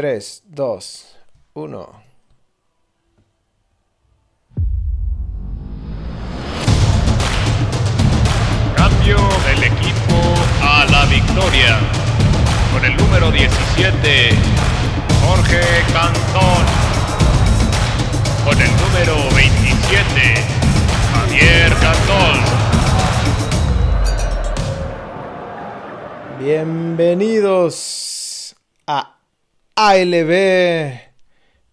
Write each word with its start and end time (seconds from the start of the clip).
3, 0.00 0.44
2, 0.46 1.18
1. 1.52 2.02
Cambio 8.76 9.18
del 9.44 9.64
equipo 9.64 10.16
a 10.62 10.86
la 10.86 11.04
victoria. 11.04 11.78
Con 12.72 12.82
el 12.82 12.96
número 12.96 13.30
17, 13.30 14.30
Jorge 15.22 15.60
Cantón. 15.92 16.64
Con 18.46 18.58
el 18.58 18.70
número 18.78 19.16
27, 19.34 20.34
Javier 21.12 21.74
Cantón. 21.74 22.40
Bienvenidos 26.38 28.56
a 28.86 29.19
ALB, 29.82 31.00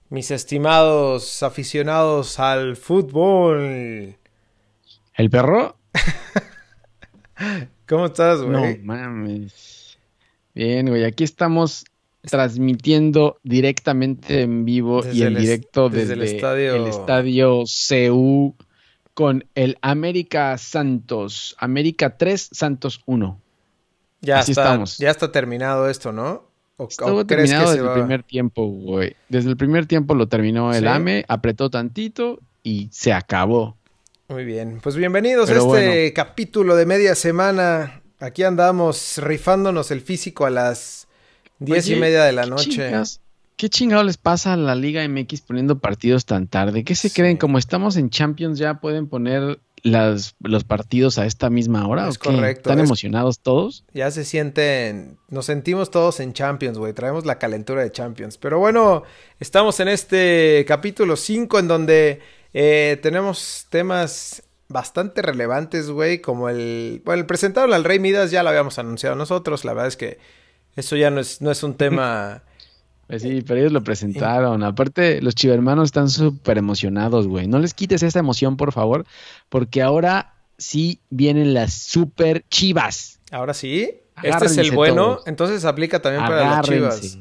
mis 0.10 0.32
estimados 0.32 1.44
aficionados 1.44 2.40
al 2.40 2.78
fútbol. 2.78 4.16
¿El 5.16 5.30
perro? 5.30 5.76
¿Cómo 7.86 8.06
estás, 8.06 8.40
No 8.40 8.60
güey? 8.60 8.78
mames. 8.78 9.98
Bien, 10.56 10.88
güey. 10.88 11.04
Aquí 11.04 11.26
estamos 11.26 11.84
transmitiendo 12.22 13.40
directamente 13.44 14.42
en 14.44 14.64
vivo 14.64 15.02
Desde 15.02 15.18
y 15.18 15.24
en 15.24 15.36
directo 15.36 15.90
desde 15.90 16.00
desde, 16.00 16.14
el 16.14 16.24
estadio- 16.24 16.76
el 16.78 16.88
estadio 16.88 17.64
CU 17.90 18.56
con 19.14 19.44
el 19.54 19.78
América 19.82 20.58
Santos. 20.58 21.58
América 21.60 22.18
3, 22.18 22.50
Santos 22.54 23.02
1. 23.06 23.38
ya 24.22 24.40
así 24.40 24.54
está, 24.54 24.62
estamos. 24.64 24.98
ya 24.98 25.10
está 25.10 25.30
terminado 25.30 25.90
esto, 25.90 26.14
¿no? 26.14 26.47
¿O, 26.80 26.88
Estuvo 26.88 27.26
terminado 27.26 27.66
que 27.66 27.72
desde 27.72 27.88
el 27.88 27.94
primer 27.94 28.24
tiempo, 28.24 28.68
güey. 28.68 29.16
Desde 29.30 29.50
el 29.50 29.58
primer 29.58 29.88
tiempo 29.88 30.14
lo 30.14 30.28
terminó 30.28 30.72
el 30.74 30.82
¿Sí? 30.82 30.88
AME, 30.88 31.26
apretó 31.28 31.72
tantito 31.72 32.40
y 32.62 32.88
se 32.92 33.14
acabó. 33.14 33.76
Muy 34.30 34.46
bien, 34.46 34.80
pues 34.84 34.96
bienvenidos 34.96 35.50
a 35.50 35.54
este 35.54 35.66
bueno. 35.66 36.12
capítulo 36.14 36.76
de 36.76 36.86
media 36.86 37.16
semana. 37.16 38.02
Aquí 38.20 38.44
andamos 38.44 39.18
rifándonos 39.18 39.90
el 39.90 40.02
físico 40.02 40.46
a 40.46 40.52
las 40.52 41.08
diez 41.58 41.88
y 41.90 41.96
media 41.96 42.24
de 42.24 42.34
la 42.34 42.44
¿qué 42.44 42.50
noche. 42.50 42.70
chingas- 42.70 43.22
¿Qué 43.56 43.70
chingado 43.70 44.04
les 44.04 44.18
pasa 44.18 44.54
a 44.54 44.58
la 44.58 44.76
Liga 44.76 45.04
MX 45.08 45.42
poniendo 45.42 45.80
partidos 45.80 46.26
tan 46.26 46.46
tarde? 46.48 46.84
¿Qué 46.84 46.94
se 46.94 47.10
Sí. 47.10 47.16
creen? 47.16 47.38
Como 47.38 47.58
estamos 47.58 47.98
en 47.98 48.12
Champions, 48.12 48.60
ya 48.60 48.76
pueden 48.76 49.08
poner 49.08 49.60
las, 49.84 50.36
los 50.40 50.64
partidos 50.64 51.18
a 51.18 51.26
esta 51.26 51.50
misma 51.50 51.88
hora. 51.88 52.08
Es 52.08 52.18
correcto, 52.18 52.70
¿Están 52.70 52.80
es- 52.80 52.86
emocionados 52.90 53.40
todos? 53.40 53.86
Ya 53.94 54.10
se 54.12 54.26
sienten, 54.26 55.18
nos 55.30 55.46
sentimos 55.46 55.92
todos 55.92 56.20
en 56.20 56.34
Champions, 56.34 56.78
güey. 56.78 56.94
Traemos 56.94 57.26
la 57.26 57.38
calentura 57.40 57.82
de 57.82 57.92
Champions. 57.92 58.38
Pero 58.38 58.60
bueno, 58.60 59.04
estamos 59.40 59.80
en 59.80 59.88
este 59.88 60.66
capítulo 60.68 61.16
5 61.16 61.60
en 61.60 61.68
donde 61.68 62.20
eh, 62.54 62.98
tenemos 63.02 63.68
temas 63.70 64.44
bastante 64.68 65.22
relevantes, 65.22 65.90
güey. 65.90 66.20
Como 66.22 66.50
el, 66.50 67.02
bueno, 67.06 67.22
el 67.22 67.26
presentado 67.26 67.74
al 67.74 67.84
Rey 67.84 68.00
Midas 68.00 68.32
ya 68.32 68.44
lo 68.44 68.50
habíamos 68.50 68.80
anunciado 68.80 69.16
nosotros. 69.16 69.64
La 69.64 69.74
verdad 69.74 69.88
es 69.88 69.98
que 69.98 70.18
eso 70.76 70.96
ya 70.96 71.10
no 71.10 71.20
es, 71.22 71.42
no 71.42 71.52
es 71.52 71.64
un 71.64 71.76
tema... 71.76 72.44
Pues 73.08 73.22
sí, 73.22 73.42
pero 73.42 73.60
ellos 73.62 73.72
lo 73.72 73.84
presentaron. 73.84 74.64
Aparte, 74.64 75.22
los 75.22 75.34
chivermanos 75.34 75.86
están 75.86 76.10
súper 76.10 76.58
emocionados, 76.58 77.28
güey. 77.28 77.48
No 77.48 77.58
les 77.60 77.74
quites 77.74 78.04
esa 78.04 78.20
emoción, 78.20 78.58
por 78.58 78.74
favor, 78.74 79.06
porque 79.50 79.82
ahora 79.82 80.34
sí 80.58 81.00
vienen 81.10 81.54
las 81.54 81.74
super 81.74 82.44
chivas. 82.50 83.20
Ahora 83.32 83.54
sí, 83.54 83.84
este 83.84 84.02
es 84.24 84.36
Agárrense 84.36 84.62
el 84.62 84.72
bueno. 84.72 84.96
todos. 85.16 85.28
Entonces 85.28 85.64
aplica 85.64 86.02
también 86.02 86.24
para 86.24 86.36
las 86.38 86.48
Agárrense. 86.68 87.02
chivas. 87.02 87.18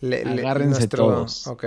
Le- 0.00 0.24
le- 0.24 0.40
Agárrense 0.42 0.88
todos. 0.88 1.46
Ok. 1.46 1.64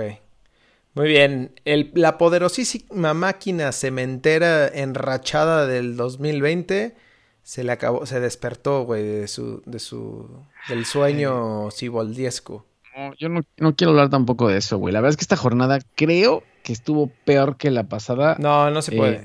Muy 0.94 1.08
bien. 1.08 1.52
El- 1.64 1.90
la 1.94 2.18
poderosísima 2.18 3.14
máquina 3.14 3.72
cementera 3.72 4.66
enrachada 4.68 5.66
del 5.66 5.96
2020 5.96 6.96
se 7.42 7.64
le 7.64 7.72
acabó, 7.72 8.06
se 8.06 8.20
despertó, 8.20 8.84
güey, 8.84 9.02
de 9.02 9.28
su, 9.28 9.62
de 9.66 9.78
su, 9.78 10.28
del 10.68 10.84
sueño 10.84 11.70
ciboldiesco. 11.70 12.66
No, 12.96 13.14
yo 13.14 13.28
no, 13.28 13.40
no 13.56 13.74
quiero 13.74 13.90
hablar 13.92 14.10
tampoco 14.10 14.48
de 14.48 14.58
eso, 14.58 14.78
güey. 14.78 14.92
La 14.92 15.00
verdad 15.00 15.10
es 15.10 15.16
que 15.16 15.24
esta 15.24 15.36
jornada 15.36 15.78
creo 15.94 16.42
que 16.62 16.72
estuvo 16.72 17.10
peor 17.24 17.56
que 17.56 17.70
la 17.70 17.84
pasada. 17.84 18.36
No, 18.38 18.70
no 18.70 18.82
se 18.82 18.92
puede. 18.92 19.24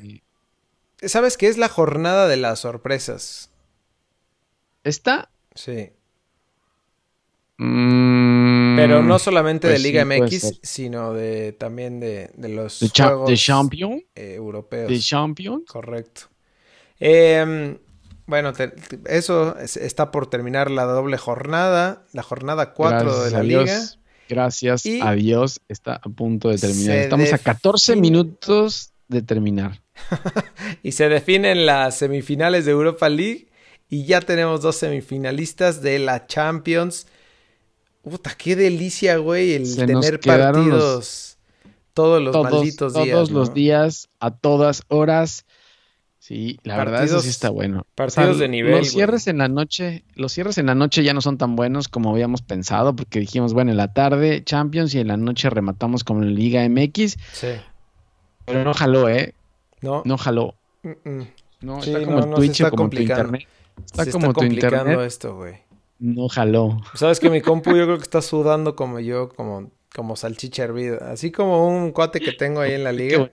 Eh, 1.02 1.08
¿Sabes 1.08 1.38
qué 1.38 1.48
es 1.48 1.58
la 1.58 1.70
jornada 1.70 2.28
de 2.28 2.38
las 2.38 2.60
sorpresas? 2.60 3.50
esta. 4.84 5.30
Sí. 5.56 5.92
mm, 7.58 8.76
Pero 8.78 9.02
no 9.02 9.18
solamente 9.20 9.68
pues 9.68 9.82
de 9.82 9.90
Liga 9.90 10.04
sí, 10.04 10.06
puede 10.16 10.30
MX, 10.30 10.60
sino 10.64 11.14
de 11.14 11.52
también 11.54 12.00
de, 12.00 12.30
de 12.36 12.50
los 12.50 12.80
de, 12.82 12.90
cha- 12.90 13.08
juegos 13.08 13.30
de 13.30 13.38
Champion. 13.38 14.02
eh, 14.16 14.36
europeos. 14.36 14.90
De 14.90 15.00
Champion. 15.00 15.64
Correcto. 15.68 16.22
Em, 17.00 17.78
bueno, 18.28 18.54
te- 18.54 18.68
te- 18.70 19.00
eso 19.18 19.58
es- 19.58 19.78
está 19.78 20.12
por 20.12 20.30
terminar 20.30 20.70
la 20.70 20.84
doble 20.84 21.18
jornada, 21.18 22.06
la 22.14 22.22
jornada 22.24 22.74
4 22.74 23.24
de 23.24 23.32
la 23.32 23.42
Dios. 23.42 23.64
liga. 23.66 23.82
Gracias 24.30 24.86
Y 24.86 25.00
a 25.02 25.12
Dios 25.14 25.62
está 25.70 25.96
a 25.96 26.10
punto 26.10 26.50
de 26.50 26.58
terminar. 26.58 26.98
Estamos 26.98 27.32
a 27.34 27.38
14 27.38 27.94
define- 27.96 28.02
minutos 28.02 28.92
de 29.08 29.22
terminar. 29.22 29.82
Y 30.84 30.92
se 30.92 31.08
definen 31.10 31.66
las 31.66 31.98
semifinales 31.98 32.66
de 32.66 32.72
Europa 32.72 33.10
League. 33.10 33.48
Y 33.90 34.04
ya 34.04 34.20
tenemos 34.20 34.62
dos 34.62 34.76
semifinalistas 34.76 35.82
de 35.82 35.98
la 36.00 36.28
Champions. 36.28 37.08
Puta, 38.02 38.36
qué 38.38 38.58
delicia, 38.58 39.16
güey, 39.18 39.54
el 39.54 39.66
Se 39.66 39.86
tener 39.86 40.16
los- 40.16 40.26
partidos 40.26 41.38
todos 41.94 42.22
los 42.22 42.34
todos 42.34 42.52
malditos 42.52 42.94
todos 42.94 43.06
días. 43.06 43.30
los 43.32 43.50
¿no? 43.50 43.54
días, 43.56 44.10
a 44.20 44.32
todas 44.32 44.84
horas. 44.90 45.46
Sí, 46.28 46.60
la 46.64 46.76
verdad 46.76 47.06
eso 47.06 47.22
sí 47.22 47.30
está 47.30 47.50
bueno. 47.50 47.86
partidos 47.96 48.38
de 48.38 48.50
nivel, 48.50 48.80
Los 48.80 48.90
cierres 48.92 49.24
güey. 49.24 49.32
en 49.32 49.38
la 49.38 49.48
noche, 49.48 50.04
los 50.16 50.34
cierres 50.34 50.58
en 50.58 50.66
la 50.66 50.76
noche 50.76 51.02
ya 51.02 51.14
no 51.14 51.22
son 51.22 51.38
tan 51.38 51.56
buenos 51.56 51.88
como 51.88 52.10
habíamos 52.12 52.42
pensado, 52.42 52.94
porque 52.98 53.22
dijimos, 53.22 53.54
bueno, 53.54 53.72
en 53.72 53.78
la 53.78 53.94
tarde 53.94 54.44
Champions 54.44 54.94
y 54.94 55.00
en 55.00 55.08
la 55.08 55.16
noche 55.16 55.50
rematamos 55.50 56.04
con 56.04 56.20
la 56.26 56.30
Liga 56.30 56.68
MX, 56.68 57.16
Sí. 57.32 57.48
pero 58.46 58.66
no 58.66 58.74
jaló, 58.74 59.08
¿eh? 59.08 59.36
No. 59.80 60.02
No 60.04 60.18
jaló. 60.18 60.56
Mm, 60.84 60.90
mm. 61.10 61.28
No, 61.62 61.82
Sí, 61.82 61.92
está 61.94 62.04
como 62.04 62.18
no, 62.18 62.24
el 62.26 62.30
no, 62.32 62.36
Twitch 62.36 62.52
está 62.60 62.72
como 62.72 62.90
tu 62.90 62.98
internet. 62.98 63.48
Está 63.86 64.04
Se 64.04 64.12
como 64.12 64.26
está 64.26 64.34
tu 64.34 64.40
complicando 64.42 64.78
internet. 64.80 65.08
esto, 65.08 65.36
güey. 65.38 65.54
No 66.00 66.28
jaló. 66.28 66.82
Sabes 66.94 67.22
que 67.22 67.30
mi 67.30 67.40
compu 67.40 67.70
yo 67.70 67.86
creo 67.86 67.96
que 67.98 68.04
está 68.04 68.22
sudando 68.22 68.76
como 68.76 69.00
yo, 69.00 69.30
como, 69.30 69.72
como 69.96 70.18
salchicha 70.18 70.66
hervida. 70.66 71.10
Así 71.10 71.32
como 71.32 71.66
un 71.70 71.92
cuate 71.94 72.20
que 72.20 72.34
tengo 72.34 72.60
ahí 72.60 72.74
en 72.74 72.84
la 72.84 72.92
liga. 72.92 73.30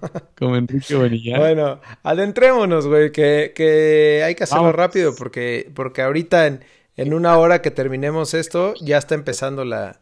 como 0.38 0.56
Enrique 0.56 0.94
Bonilla. 0.94 1.38
Bueno, 1.38 1.80
adentrémonos, 2.02 2.86
güey, 2.86 3.12
que, 3.12 3.52
que 3.54 4.22
hay 4.24 4.34
que 4.34 4.44
hacerlo 4.44 4.64
Vamos. 4.64 4.76
rápido 4.76 5.14
porque, 5.14 5.70
porque 5.74 6.02
ahorita 6.02 6.46
en, 6.46 6.64
en 6.96 7.14
una 7.14 7.36
hora 7.38 7.62
que 7.62 7.70
terminemos 7.70 8.34
esto 8.34 8.74
ya 8.80 8.98
está 8.98 9.14
empezando 9.14 9.64
la... 9.64 10.00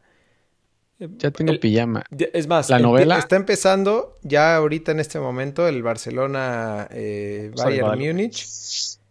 ya 0.99 1.31
tengo 1.31 1.53
el- 1.53 1.61
pijama. 1.61 2.05
Es 2.33 2.47
más, 2.47 2.71
¿La 2.71 2.79
novela? 2.79 3.19
está 3.19 3.37
empezando 3.37 4.19
ya 4.23 4.57
ahorita 4.57 4.93
en 4.93 5.01
este 5.01 5.19
momento 5.21 5.69
el 5.69 5.83
Barcelona 5.83 6.89
eh, 6.91 7.51
Bayern. 7.57 7.99
Múnich. 7.99 8.47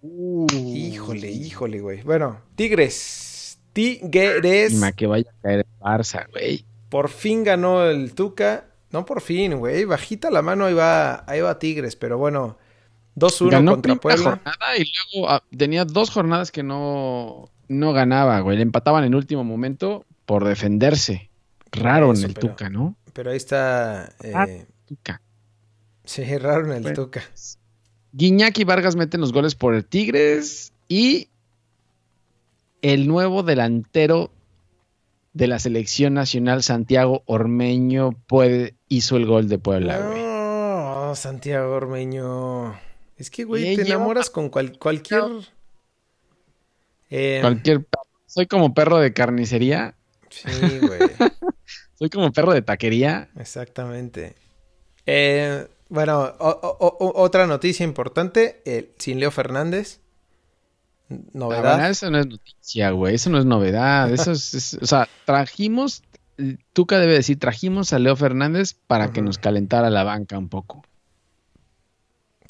Uh. 0.02 0.46
Híjole, 0.54 1.30
híjole, 1.32 1.80
güey. 1.80 2.02
Bueno, 2.04 2.42
Tigres. 2.56 3.60
Tigres. 3.74 4.80
Que 4.96 5.08
vaya 5.08 5.30
a 5.30 5.42
caer 5.42 5.60
el 5.60 5.80
Barça, 5.80 6.26
güey. 6.32 6.66
Por 6.90 7.10
fin 7.10 7.44
ganó 7.44 7.86
el 7.86 8.14
Tuca. 8.14 8.67
No 8.92 9.06
por 9.06 9.22
fin, 9.22 9.58
güey. 9.58 9.86
Bajita 9.86 10.30
la 10.32 10.42
mano 10.42 10.66
ahí 10.66 10.74
va, 10.74 11.24
ahí 11.30 11.42
va 11.42 11.60
Tigres. 11.60 11.96
Pero 11.96 12.18
bueno, 12.18 12.58
2-1 13.16 13.50
Ganó 13.52 13.72
contra 13.74 13.96
Puebla. 13.96 14.24
jornada 14.24 14.78
y 14.78 14.86
luego 15.14 15.30
ah, 15.30 15.44
tenía 15.58 15.84
dos 15.86 16.10
jornadas 16.10 16.52
que 16.52 16.64
no, 16.64 17.50
no 17.68 17.94
ganaba, 17.94 18.40
güey. 18.40 18.58
Le 18.58 18.64
empataban 18.64 19.04
en 19.04 19.16
último 19.16 19.44
momento 19.44 20.06
por 20.26 20.46
defenderse. 20.46 21.30
Raro 21.72 22.14
Eso, 22.14 22.24
en 22.24 22.30
el 22.30 22.34
pero- 22.34 22.48
Tuca, 22.50 22.70
¿no? 22.70 22.96
Pero 23.14 23.32
ahí 23.32 23.38
está. 23.38 24.14
eh, 24.24 24.32
Ah. 24.36 24.48
Tuca. 24.86 25.22
sí, 26.06 26.24
raro 26.38 26.66
en 26.66 26.72
el 26.74 26.82
Bueno. 26.84 26.96
Tuca. 27.04 27.24
Guiñac 28.14 28.58
y 28.60 28.64
Vargas 28.64 28.96
meten 28.96 29.20
los 29.22 29.34
goles 29.34 29.54
por 29.56 29.76
el 29.76 29.86
Tigres 29.86 30.72
y 30.88 31.28
el 32.82 33.08
nuevo 33.08 33.44
delantero 33.44 34.32
de 35.34 35.48
la 35.48 35.60
selección 35.60 36.14
nacional, 36.14 36.64
Santiago 36.64 37.22
Ormeño, 37.26 38.12
puede, 38.28 38.76
hizo 38.90 39.18
el 39.18 39.26
gol 39.26 39.50
de 39.50 39.58
Puebla, 39.60 40.00
güey. 40.00 40.22
No, 40.22 41.14
Santiago 41.16 41.74
Ormeño. 41.76 42.80
Es 43.18 43.30
que, 43.30 43.44
güey, 43.44 43.76
te 43.76 43.82
enamoras 43.84 44.30
con 44.30 44.50
cual- 44.50 44.78
cualquier. 44.78 45.24
Eh, 47.10 47.40
Cualquier 47.42 47.86
soy 48.26 48.48
como 48.48 48.74
perro 48.74 48.98
de 49.00 49.14
carnicería, 49.14 49.96
Sí, 50.30 50.48
güey. 50.82 51.00
soy 51.98 52.10
como 52.10 52.32
perro 52.32 52.54
de 52.54 52.62
taquería. 52.62 53.30
Exactamente. 53.38 54.36
Eh, 55.06 55.68
bueno, 55.90 56.20
o- 56.40 56.50
o- 56.80 56.98
o- 57.00 57.22
otra 57.24 57.48
noticia 57.48 57.84
importante, 57.86 58.62
el- 58.66 58.92
sin 58.98 59.20
Leo 59.20 59.32
Fernández. 59.32 60.00
novedad. 61.32 61.80
Ah, 61.80 61.90
eso 61.90 62.12
no 62.12 62.20
es 62.20 62.28
noticia, 62.28 62.92
güey. 62.92 63.16
Eso 63.16 63.30
no 63.30 63.40
es 63.40 63.46
novedad. 63.46 64.12
Eso 64.12 64.34
es, 64.34 64.78
o 64.82 64.86
sea, 64.86 65.08
trajimos, 65.24 66.04
Tuca 66.74 67.00
debe 67.00 67.14
decir, 67.14 67.40
trajimos 67.40 67.94
a 67.94 68.00
Leo 68.00 68.16
Fernández 68.16 68.76
para 68.88 69.12
que 69.12 69.22
nos 69.22 69.38
calentara 69.38 69.90
la 69.90 70.04
banca 70.04 70.38
un 70.38 70.50
poco. 70.50 70.84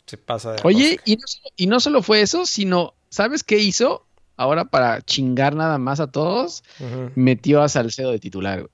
Se 0.06 0.18
pasa 0.18 0.54
de 0.54 0.62
Oye, 0.64 1.00
y 1.06 1.16
no, 1.16 1.24
y 1.56 1.68
no, 1.68 1.80
solo 1.80 2.02
fue 2.02 2.22
eso, 2.22 2.46
sino, 2.46 2.94
¿sabes 3.10 3.44
qué 3.44 3.60
hizo? 3.60 4.06
Ahora 4.38 4.66
para 4.66 5.02
chingar 5.02 5.56
nada 5.56 5.78
más 5.80 6.00
a 6.00 6.12
todos, 6.12 6.64
metió 7.16 7.64
a 7.64 7.70
Salcedo 7.70 8.12
de 8.12 8.20
titular. 8.20 8.70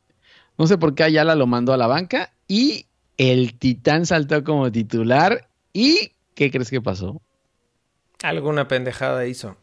No 0.57 0.67
sé 0.67 0.77
por 0.77 0.93
qué 0.93 1.03
Ayala 1.03 1.35
lo 1.35 1.47
mandó 1.47 1.73
a 1.73 1.77
la 1.77 1.87
banca 1.87 2.33
y 2.47 2.85
el 3.17 3.57
Titán 3.57 4.05
saltó 4.05 4.43
como 4.43 4.71
titular. 4.71 5.49
¿Y 5.71 6.11
qué 6.35 6.51
crees 6.51 6.69
que 6.69 6.81
pasó? 6.81 7.21
Alguna 8.21 8.67
pendejada 8.67 9.25
hizo. 9.25 9.57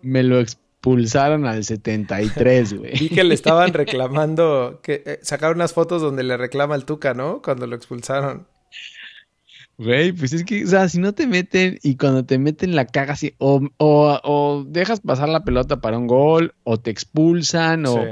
Me 0.00 0.22
lo 0.22 0.42
expulsaron 0.82 1.46
al 1.46 1.62
73, 1.62 2.74
güey. 2.78 2.98
Vi 2.98 3.08
que 3.08 3.22
le 3.22 3.34
estaban 3.34 3.72
reclamando, 3.72 4.80
que 4.82 5.04
eh, 5.06 5.18
sacaron 5.22 5.56
unas 5.58 5.72
fotos 5.72 6.02
donde 6.02 6.24
le 6.24 6.36
reclama 6.36 6.74
el 6.74 6.84
Tuca, 6.84 7.14
¿no? 7.14 7.40
Cuando 7.40 7.68
lo 7.68 7.76
expulsaron. 7.76 8.48
Güey, 9.78 10.12
pues 10.12 10.32
es 10.32 10.44
que, 10.44 10.64
o 10.64 10.66
sea, 10.66 10.88
si 10.88 10.98
no 10.98 11.12
te 11.12 11.28
meten 11.28 11.78
y 11.84 11.96
cuando 11.96 12.24
te 12.24 12.36
meten 12.36 12.74
la 12.74 12.86
cagas 12.86 13.24
o, 13.38 13.62
o, 13.76 14.20
o, 14.24 14.64
dejas 14.66 15.00
pasar 15.00 15.28
la 15.28 15.44
pelota 15.44 15.80
para 15.80 15.98
un 15.98 16.08
gol, 16.08 16.52
o 16.64 16.78
te 16.78 16.90
expulsan, 16.90 17.86
o 17.86 18.04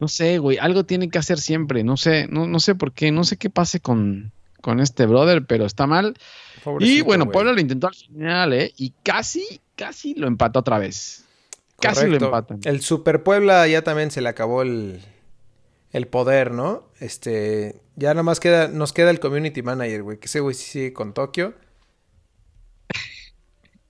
no 0.00 0.08
sé, 0.08 0.38
güey, 0.38 0.56
algo 0.56 0.84
tiene 0.84 1.10
que 1.10 1.18
hacer 1.18 1.38
siempre, 1.38 1.84
no 1.84 1.98
sé, 1.98 2.28
no, 2.30 2.46
no 2.46 2.60
sé 2.60 2.74
por 2.74 2.92
qué, 2.92 3.12
no 3.12 3.24
sé 3.24 3.36
qué 3.36 3.50
pase 3.50 3.80
con, 3.80 4.32
con 4.62 4.80
este 4.80 5.04
brother, 5.04 5.44
pero 5.44 5.66
está 5.66 5.86
mal. 5.86 6.16
y 6.80 7.02
bueno, 7.02 7.30
Puebla 7.30 7.52
lo 7.52 7.60
intentó 7.60 7.88
al 7.88 7.94
final, 7.94 8.54
¿eh? 8.54 8.72
Y 8.78 8.94
casi, 9.02 9.60
casi 9.76 10.14
lo 10.14 10.26
empató 10.26 10.60
otra 10.60 10.78
vez. 10.78 11.26
Casi 11.80 12.06
lo 12.06 12.16
empatan. 12.16 12.60
El 12.64 12.80
Super 12.80 13.22
Puebla 13.22 13.66
ya 13.68 13.82
también 13.82 14.10
se 14.10 14.20
le 14.20 14.28
acabó 14.28 14.62
el, 14.62 15.00
el 15.92 16.06
poder, 16.06 16.52
¿no? 16.52 16.88
Este, 17.00 17.80
ya 17.96 18.10
nada 18.10 18.22
más 18.22 18.40
queda, 18.40 18.68
nos 18.68 18.92
queda 18.92 19.10
el 19.10 19.20
community 19.20 19.62
manager, 19.62 20.02
güey, 20.02 20.18
que 20.18 20.26
ese 20.26 20.40
güey 20.40 20.54
sí 20.54 20.64
sigue 20.70 20.92
con 20.92 21.14
Tokio. 21.14 21.54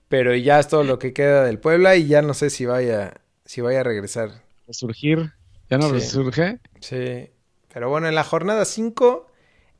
Pero 0.07 0.35
ya 0.35 0.59
es 0.59 0.67
todo 0.67 0.83
lo 0.83 0.99
que 0.99 1.13
queda 1.13 1.45
del 1.45 1.59
Puebla 1.59 1.95
y 1.95 2.07
ya 2.07 2.21
no 2.21 2.33
sé 2.33 2.49
si 2.49 2.65
vaya, 2.65 3.13
si 3.45 3.61
vaya 3.61 3.79
a 3.79 3.83
regresar. 3.83 4.43
Resurgir, 4.67 5.33
ya 5.69 5.77
no 5.77 5.89
resurge. 5.89 6.59
Sí, 6.81 7.29
pero 7.73 7.89
bueno, 7.89 8.07
en 8.07 8.15
la 8.15 8.23
jornada 8.23 8.65
5 8.65 9.31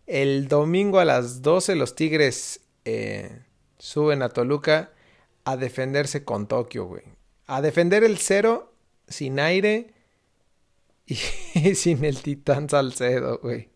el 0.08 0.48
domingo 0.48 1.00
a 1.00 1.06
las 1.06 1.42
12 1.42 1.76
los 1.76 1.96
Tigres 1.96 2.62
eh, 2.86 3.44
suben 3.78 4.22
a 4.22 4.30
Toluca 4.30 4.92
a 5.46 5.58
defenderse 5.58 6.26
con 6.26 6.48
Tokio, 6.48 6.86
güey. 6.86 7.04
A 7.52 7.62
defender 7.62 8.06
el 8.06 8.18
cero 8.18 8.74
sin 9.10 9.38
aire 9.38 9.94
y 11.06 11.16
sin 11.76 12.06
el 12.06 12.22
Titán 12.22 12.70
Salcedo, 12.70 13.40
güey. 13.40 13.68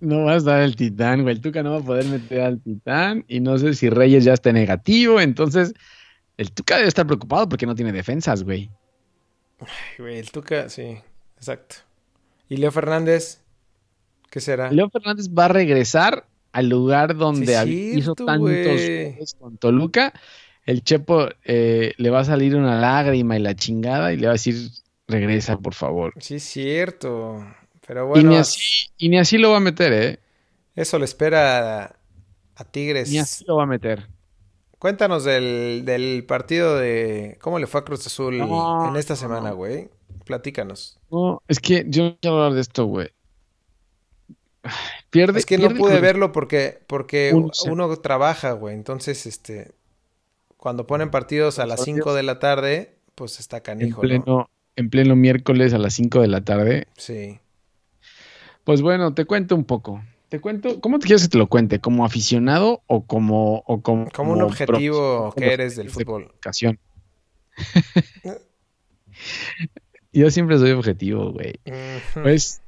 No 0.00 0.24
va 0.24 0.32
a 0.32 0.36
estar 0.36 0.60
el 0.60 0.74
Titán, 0.74 1.22
güey. 1.22 1.36
El 1.36 1.40
Tuca 1.40 1.62
no 1.62 1.70
va 1.70 1.78
a 1.78 1.84
poder 1.84 2.06
meter 2.06 2.40
al 2.40 2.60
Titán 2.60 3.24
y 3.28 3.38
no 3.38 3.56
sé 3.56 3.74
si 3.74 3.88
Reyes 3.88 4.24
ya 4.24 4.32
está 4.32 4.50
negativo. 4.50 5.20
Entonces, 5.20 5.74
el 6.38 6.50
Tuca 6.50 6.74
debe 6.74 6.88
estar 6.88 7.06
preocupado 7.06 7.48
porque 7.48 7.66
no 7.66 7.76
tiene 7.76 7.92
defensas, 7.92 8.42
güey. 8.42 8.68
Ay, 9.60 9.68
güey, 10.00 10.18
el 10.18 10.32
Tuca, 10.32 10.68
sí, 10.68 10.98
exacto. 11.36 11.76
¿Y 12.48 12.56
Leo 12.56 12.72
Fernández? 12.72 13.42
¿Qué 14.28 14.40
será? 14.40 14.72
Leo 14.72 14.90
Fernández 14.90 15.28
va 15.28 15.44
a 15.44 15.48
regresar 15.48 16.26
al 16.50 16.68
lugar 16.68 17.16
donde 17.16 17.64
hizo 17.70 18.16
tantos 18.16 19.36
con 19.38 19.56
Toluca. 19.56 20.12
El 20.64 20.82
Chepo 20.82 21.28
eh, 21.44 21.92
le 21.96 22.10
va 22.10 22.20
a 22.20 22.24
salir 22.24 22.56
una 22.56 22.80
lágrima 22.80 23.36
y 23.36 23.40
la 23.40 23.54
chingada 23.54 24.12
y 24.12 24.16
le 24.16 24.26
va 24.26 24.32
a 24.32 24.34
decir, 24.34 24.70
regresa, 25.06 25.58
por 25.58 25.74
favor. 25.74 26.14
Sí, 26.18 26.36
es 26.36 26.44
cierto. 26.44 27.44
Pero 27.86 28.06
bueno. 28.06 28.30
Y 28.98 29.08
ni 29.08 29.18
así, 29.18 29.38
lo 29.38 29.50
va 29.50 29.58
a 29.58 29.60
meter, 29.60 29.92
¿eh? 29.92 30.18
Eso 30.74 30.98
le 30.98 31.04
espera 31.04 31.96
a, 32.56 32.64
Tigres. 32.64 33.10
Ni 33.10 33.18
así 33.18 33.44
lo 33.46 33.56
va 33.56 33.64
a 33.64 33.66
meter. 33.66 34.08
Cuéntanos 34.78 35.24
del, 35.24 36.24
partido 36.26 36.76
de. 36.76 37.38
¿Cómo 37.40 37.58
le 37.58 37.66
fue 37.66 37.80
a 37.80 37.84
Cruz 37.84 38.06
Azul 38.06 38.40
en 38.40 38.96
esta 38.96 39.16
semana, 39.16 39.52
güey? 39.52 39.90
Platícanos. 40.24 40.98
No, 41.10 41.42
es 41.46 41.60
que 41.60 41.84
yo 41.86 42.04
no 42.04 42.18
quiero 42.20 42.36
hablar 42.36 42.54
de 42.54 42.60
esto, 42.62 42.86
güey. 42.86 43.10
Pierde, 45.10 45.38
es 45.38 45.46
que 45.46 45.58
no 45.58 45.70
pude 45.70 46.00
verlo 46.00 46.32
porque, 46.32 46.80
porque 46.86 47.32
uno 47.66 47.96
trabaja, 47.98 48.52
güey. 48.52 48.74
Entonces, 48.74 49.26
este, 49.26 49.72
cuando 50.64 50.86
ponen 50.86 51.10
partidos 51.10 51.58
a 51.58 51.66
las 51.66 51.84
5 51.84 52.14
de 52.14 52.22
la 52.22 52.38
tarde, 52.38 52.94
pues 53.14 53.38
está 53.38 53.60
canijo, 53.60 54.02
en 54.02 54.08
pleno, 54.08 54.48
En 54.76 54.88
pleno 54.88 55.14
miércoles 55.14 55.74
a 55.74 55.78
las 55.78 55.92
5 55.92 56.22
de 56.22 56.28
la 56.28 56.40
tarde. 56.40 56.86
Sí. 56.96 57.38
Pues 58.64 58.80
bueno, 58.80 59.12
te 59.12 59.26
cuento 59.26 59.56
un 59.56 59.64
poco. 59.64 60.02
Te 60.30 60.40
cuento, 60.40 60.80
¿cómo 60.80 60.98
te 60.98 61.06
quieres 61.06 61.24
que 61.24 61.28
te 61.28 61.36
lo 61.36 61.48
cuente? 61.48 61.80
¿Como 61.80 62.06
aficionado 62.06 62.80
o 62.86 63.04
como... 63.04 63.62
O 63.66 63.82
como, 63.82 64.10
como 64.10 64.32
un 64.32 64.40
objetivo 64.40 65.34
que 65.36 65.52
eres 65.52 65.76
del 65.76 65.90
fútbol? 65.90 66.32
Yo 70.14 70.30
siempre 70.30 70.56
soy 70.56 70.70
objetivo, 70.70 71.30
güey. 71.30 71.60
Pues 72.22 72.62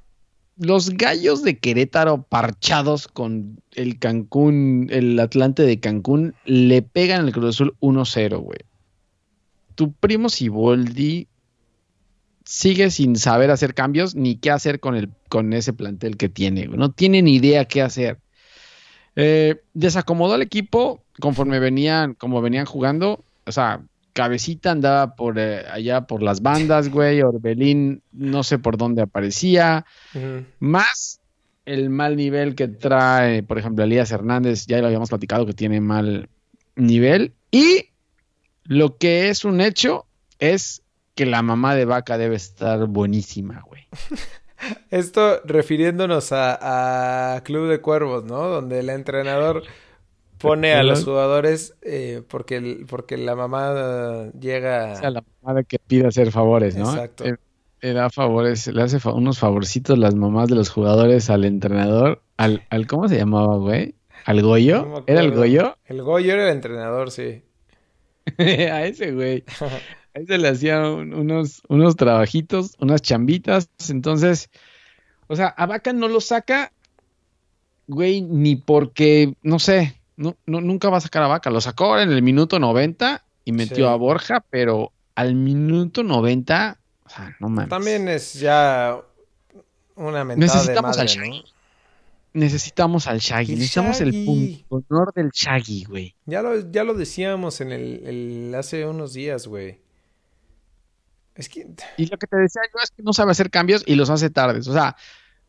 los 0.57 0.91
gallos 0.91 1.43
de 1.43 1.59
Querétaro 1.59 2.23
parchados 2.23 3.09
con 3.09 3.61
el 3.75 3.99
Cancún, 3.99 4.89
el 4.91 5.19
Atlante 5.21 5.63
de 5.63 5.81
Cancún, 5.81 6.35
le 6.45 6.83
pegan 6.83 7.23
al 7.23 7.33
Cruz 7.33 7.57
Azul 7.57 7.77
1-0, 7.81 8.39
güey. 8.39 8.61
Tu 9.75 9.93
primo 9.93 10.29
Siboldi 10.29 11.29
sigue 12.45 12.91
sin 12.91 13.17
saber 13.17 13.51
hacer 13.51 13.75
cambios 13.75 14.15
ni 14.15 14.37
qué 14.37 14.51
hacer 14.51 14.81
con, 14.81 14.95
el, 14.95 15.11
con 15.29 15.53
ese 15.53 15.73
plantel 15.73 16.17
que 16.17 16.29
tiene. 16.29 16.67
No 16.69 16.91
tiene 16.91 17.21
ni 17.21 17.35
idea 17.35 17.67
qué 17.67 17.83
hacer. 17.83 18.19
Eh, 19.17 19.61
desacomodó 19.75 20.35
al 20.35 20.43
equipo 20.43 21.03
conforme 21.21 21.59
venían, 21.59 22.15
como 22.15 22.41
venían 22.41 22.65
jugando. 22.65 23.25
O 23.45 23.53
sea, 23.53 23.83
Cabecita 24.17 24.71
andaba 24.71 25.15
por 25.15 25.39
eh, 25.39 25.67
allá 25.71 26.07
por 26.07 26.23
las 26.23 26.41
bandas, 26.41 26.89
güey. 26.89 27.21
Orbelín 27.21 28.03
no 28.13 28.43
sé 28.45 28.59
por 28.59 28.79
dónde 28.79 29.03
aparecía. 29.03 29.85
Más 30.59 31.21
el 31.67 31.91
mal 31.91 32.17
nivel 32.17 32.55
que 32.55 32.67
trae, 32.67 33.43
por 33.43 33.59
ejemplo, 33.59 33.85
Elías 33.85 34.11
Hernández, 34.11 34.65
ya 34.67 34.79
lo 34.79 34.87
habíamos 34.87 35.11
platicado 35.11 35.45
que 35.45 35.53
tiene 35.53 35.83
mal 35.83 36.31
nivel. 36.77 37.35
Y 37.51 37.91
lo 38.65 38.97
que 38.97 39.29
es 39.29 39.45
un 39.45 39.61
hecho 39.61 40.07
es 40.39 40.83
que 41.15 41.27
la 41.27 41.43
mamá 41.43 41.75
de 41.75 41.85
vaca 41.85 42.17
debe 42.17 42.37
estar 42.37 42.87
buenísima, 42.87 43.63
güey. 43.67 43.87
Esto 44.91 45.43
refiriéndonos 45.45 46.33
a, 46.33 47.35
a 47.35 47.43
Club 47.43 47.69
de 47.69 47.83
Cuervos, 47.83 48.25
¿no? 48.25 48.49
Donde 48.49 48.79
el 48.81 48.89
entrenador 48.89 49.63
pone 50.39 50.75
a 50.75 50.83
los 50.83 51.05
jugadores 51.05 51.75
eh, 51.83 52.23
porque, 52.29 52.85
porque 52.89 53.17
la 53.17 53.35
mamá 53.35 54.31
llega... 54.39 54.93
O 54.93 54.97
sea, 54.97 55.11
la 55.11 55.25
mamá 55.43 55.63
que 55.65 55.79
pide 55.79 56.07
hacer 56.07 56.31
favores, 56.31 56.77
¿no? 56.77 56.91
Exacto. 56.91 57.25
Eh, 57.25 57.37
le 57.81 57.93
da 57.93 58.11
favores, 58.11 58.67
le 58.67 58.83
hace 58.83 58.99
unos 59.09 59.39
favorcitos 59.39 59.99
las 59.99 60.15
mamás 60.15 60.49
de 60.49 60.57
los 60.57 60.71
jugadores 60.71 61.31
al 61.31 61.45
entrenador, 61.45 62.23
al, 62.37 62.65
al 62.71 62.87
¿cómo 62.87 63.09
se 63.09 63.17
llamaba, 63.17 63.57
güey? 63.57 63.95
¿Al 64.25 64.43
Goyo? 64.43 65.05
¿Era 65.07 65.21
el 65.21 65.33
Goyo? 65.33 65.77
El 65.85 66.03
Goyo 66.03 66.33
era 66.33 66.49
el 66.49 66.57
entrenador, 66.57 67.11
sí. 67.11 67.43
a 68.39 68.87
ese, 68.87 69.13
güey. 69.13 69.45
A 70.15 70.19
ese 70.19 70.39
le 70.39 70.49
hacía 70.49 70.81
unos, 70.81 71.63
unos 71.69 71.97
trabajitos, 71.97 72.75
unas 72.81 73.03
chambitas. 73.03 73.71
Entonces, 73.89 74.51
o 75.29 75.37
sea, 75.37 75.49
a 75.49 75.67
Vaca 75.67 75.93
no 75.93 76.09
lo 76.09 76.21
saca, 76.21 76.73
güey, 77.87 78.23
ni 78.23 78.57
porque, 78.57 79.35
no 79.43 79.59
sé, 79.61 79.96
no, 80.17 80.37
nunca 80.47 80.89
va 80.91 80.99
a 80.99 81.01
sacar 81.01 81.23
a 81.23 81.29
Vaca. 81.29 81.51
Lo 81.51 81.61
sacó 81.61 81.99
en 81.99 82.11
el 82.11 82.23
minuto 82.23 82.59
90 82.59 83.23
y 83.45 83.53
metió 83.53 83.91
a 83.91 83.97
Borja, 83.97 84.45
pero 84.51 84.93
al 85.15 85.35
minuto 85.35 86.03
90, 86.03 86.79
o 87.05 87.09
sea, 87.09 87.37
no 87.41 87.49
mames. 87.49 87.71
También 87.71 88.09
es 88.09 88.35
ya 88.35 88.99
una 89.95 90.25
mentada 90.25 90.65
de 90.65 90.81
madre, 90.81 91.45
Necesitamos 92.33 93.07
al 93.07 93.19
Shaggy, 93.19 93.55
necesitamos 93.55 94.01
el 94.03 94.27
punto 94.27 94.85
honor 94.91 95.15
del 95.15 95.31
Shaggy, 95.31 95.85
güey. 95.85 96.15
Ya 96.27 96.43
lo, 96.43 96.71
ya 96.71 96.85
lo 96.85 96.93
decíamos 96.93 97.63
en 97.63 97.73
el, 97.73 98.55
hace 98.55 98.85
unos 98.85 99.15
días, 99.15 99.47
güey. 99.47 99.81
Es 101.35 101.49
que... 101.49 101.67
Y 101.97 102.07
lo 102.07 102.19
que 102.19 102.27
te 102.27 102.37
decía 102.37 102.61
yo 102.65 102.79
es 102.83 102.91
que 102.91 103.03
no 103.03 103.15
sabe 103.15 103.31
hacer 103.31 103.51
cambios 103.51 103.83
y 103.87 103.95
los 103.95 104.11
hace 104.11 104.29
tardes. 104.29 104.69
O 104.69 104.75
sea, 104.75 104.97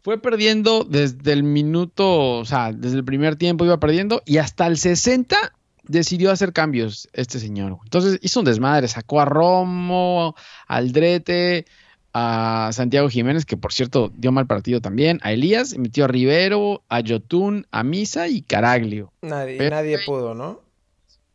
fue 0.03 0.21
perdiendo 0.21 0.83
desde 0.83 1.33
el 1.33 1.43
minuto, 1.43 2.39
o 2.39 2.45
sea, 2.45 2.71
desde 2.71 2.97
el 2.97 3.03
primer 3.03 3.35
tiempo 3.35 3.65
iba 3.65 3.79
perdiendo 3.79 4.21
y 4.25 4.37
hasta 4.37 4.67
el 4.67 4.77
60 4.77 5.53
decidió 5.83 6.31
hacer 6.31 6.53
cambios 6.53 7.09
este 7.13 7.39
señor. 7.39 7.77
Entonces 7.83 8.19
hizo 8.21 8.39
un 8.39 8.45
desmadre, 8.45 8.87
sacó 8.87 9.21
a 9.21 9.25
Romo, 9.25 10.35
al 10.67 10.91
Drete, 10.91 11.65
a 12.13 12.69
Santiago 12.73 13.09
Jiménez, 13.09 13.45
que 13.45 13.57
por 13.57 13.73
cierto 13.73 14.11
dio 14.15 14.31
mal 14.31 14.47
partido 14.47 14.81
también, 14.81 15.19
a 15.23 15.31
Elías, 15.31 15.77
metió 15.77 16.05
a 16.05 16.07
Rivero, 16.07 16.83
a 16.89 16.99
Yotun, 16.99 17.67
a 17.71 17.83
Misa 17.83 18.27
y 18.27 18.41
Caraglio. 18.41 19.11
Nadie, 19.21 19.69
nadie 19.69 19.99
pudo, 20.05 20.33
¿no? 20.33 20.61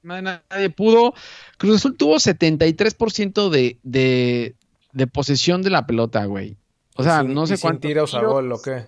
nadie 0.02 0.70
pudo. 0.70 1.14
Cruz 1.58 1.76
Azul 1.76 1.96
tuvo 1.96 2.16
73% 2.16 3.48
de, 3.48 3.78
de, 3.82 4.56
de 4.92 5.06
posesión 5.06 5.62
de 5.62 5.70
la 5.70 5.86
pelota, 5.86 6.24
güey. 6.24 6.56
O 6.96 7.02
sea, 7.02 7.20
Sin- 7.22 7.34
no 7.34 7.46
sé 7.46 7.58
cuántos 7.58 7.88
tiros 7.88 8.14
a 8.14 8.22
gol 8.22 8.52
o 8.52 8.60
qué. 8.60 8.84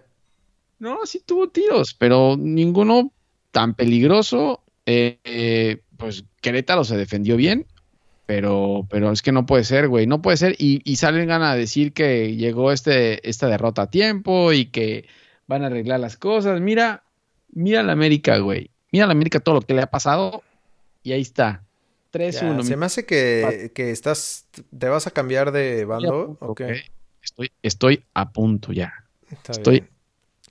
No, 0.78 1.06
sí 1.06 1.23
tuvo 1.25 1.49
tiros, 1.49 1.94
pero 1.94 2.37
ninguno 2.38 3.12
tan 3.50 3.75
peligroso. 3.75 4.61
Eh, 4.87 5.18
eh, 5.25 5.80
pues 5.96 6.25
Querétaro 6.42 6.84
se 6.84 6.96
defendió 6.96 7.37
bien, 7.37 7.66
pero, 8.26 8.87
pero 8.90 9.11
es 9.11 9.23
que 9.23 9.32
no 9.32 9.46
puede 9.46 9.64
ser, 9.64 9.88
güey, 9.88 10.06
no 10.06 10.20
puede 10.20 10.37
ser. 10.37 10.56
Y, 10.58 10.82
y 10.84 10.96
salen 10.96 11.30
a 11.30 11.54
decir 11.54 11.92
que 11.92 12.37
llegó 12.37 12.73
este, 12.73 13.26
esta 13.28 13.49
derrota 13.49 13.82
a 13.82 13.90
tiempo 13.90 14.52
y 14.52 14.66
que 14.66 15.06
van 15.46 15.62
a 15.62 15.66
arreglar 15.68 16.00
las 16.00 16.16
cosas. 16.16 16.61
Mira, 16.61 17.04
mira 17.52 17.82
la 17.82 17.92
América, 17.92 18.37
güey. 18.38 18.70
Mira 18.92 19.06
la 19.06 19.12
América 19.12 19.40
todo 19.40 19.56
lo 19.56 19.61
que 19.62 19.75
le 19.75 19.82
ha 19.82 19.90
pasado 19.90 20.42
y 21.02 21.12
ahí 21.12 21.23
está. 21.23 21.62
Ya, 22.12 22.20
3-1. 22.20 22.62
se 22.62 22.76
me 22.76 22.87
hace 22.87 23.06
que, 23.06 23.73
que 23.75 23.90
estás, 23.90 24.46
te 24.78 24.88
vas 24.88 25.06
a 25.06 25.11
cambiar 25.11 25.50
de 25.50 25.84
bando. 25.84 26.37
Ok, 26.40 26.62
Estoy, 27.25 27.50
estoy 27.62 28.04
a 28.14 28.31
punto 28.31 28.73
ya. 28.73 28.93
está 29.31 29.52
Estoy 29.52 29.81
bien. 29.81 29.90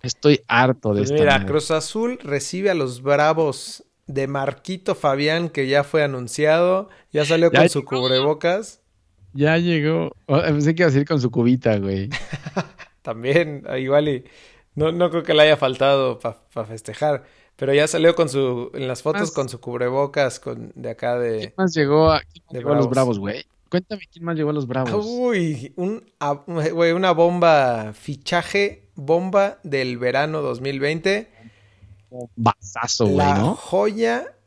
Estoy 0.01 0.41
harto 0.47 0.93
de 0.93 1.01
Pues 1.01 1.11
esta 1.11 1.23
mira. 1.23 1.45
Cruz 1.45 1.71
Azul 1.71 2.19
recibe 2.21 2.69
a 2.69 2.73
los 2.73 3.01
Bravos 3.01 3.85
de 4.07 4.27
Marquito 4.27 4.95
Fabián, 4.95 5.47
que 5.49 5.67
ya 5.67 5.85
fue 5.85 6.03
anunciado, 6.03 6.89
ya 7.11 7.23
salió 7.23 7.49
Ya 7.51 7.59
con 7.59 7.69
su 7.69 7.85
cubrebocas. 7.85 8.81
Ya 9.31 9.57
llegó. 9.57 10.11
Oh, 10.27 10.41
pensé 10.41 10.75
que 10.75 10.83
iba 10.83 10.87
a 10.89 10.91
decir 10.91 11.07
con 11.07 11.21
su 11.21 11.31
cubita, 11.31 11.77
güey. 11.77 12.09
También, 13.01 13.63
ah, 13.67 13.77
igual 13.77 14.09
y 14.09 14.25
no, 14.75 14.91
no 14.91 15.09
creo 15.09 15.23
que 15.23 15.33
le 15.33 15.43
haya 15.43 15.57
faltado 15.57 16.19
para 16.19 16.65
festejar, 16.67 17.23
pero 17.55 17.73
ya 17.73 17.87
salió 17.87 18.13
con 18.15 18.27
su, 18.29 18.71
en 18.73 18.87
las 18.87 19.01
fotos 19.03 19.21
Más- 19.21 19.31
con 19.31 19.49
su 19.49 19.59
cubrebocas 19.61 20.39
con, 20.39 20.71
de 20.75 20.89
acá 20.91 21.19
¿Quién 21.19 21.39
de... 21.39 21.53
más 21.57 21.73
llegó 21.73 22.11
a, 22.11 22.19
de 22.19 22.59
llegó 22.59 22.73
a 22.73 22.75
los. 22.75 22.89
Bravos, 22.89 23.19
güey? 23.19 23.45
Cuéntame 23.73 24.03
quién 24.05 24.23
más 24.23 24.35
llegó 24.35 24.51
a 24.51 24.53
los 24.53 24.67
Bravos. 24.67 25.03
Uy, 25.03 25.73
un, 25.77 26.05
güey, 26.45 26.91
una 26.91 27.11
bomba, 27.11 27.93
fichaje, 27.93 28.91
bomba 28.93 29.57
del 29.63 29.97
verano 29.97 30.43
2020. 30.43 31.27
Basazo, 32.35 33.05
güey, 33.05 33.17
la 33.17 33.33
¿no? 33.39 33.55
joya 33.55 34.37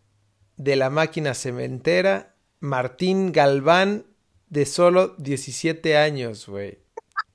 de 0.57 0.77
la 0.77 0.91
máquina 0.91 1.35
cementera, 1.35 2.37
Martín 2.61 3.33
Galván, 3.33 4.07
de 4.49 4.65
solo 4.65 5.17
17 5.19 5.97
años, 5.97 6.47
güey. 6.47 6.79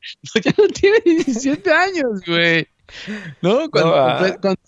ya 0.46 0.54
no 0.58 0.68
tiene 0.70 1.02
17 1.04 1.72
años, 1.74 2.22
güey. 2.26 2.70
No, 3.42 3.70
cuando, 3.70 3.96
ah. 3.98 4.18
cuando- 4.18 4.40
cuando 4.40 4.62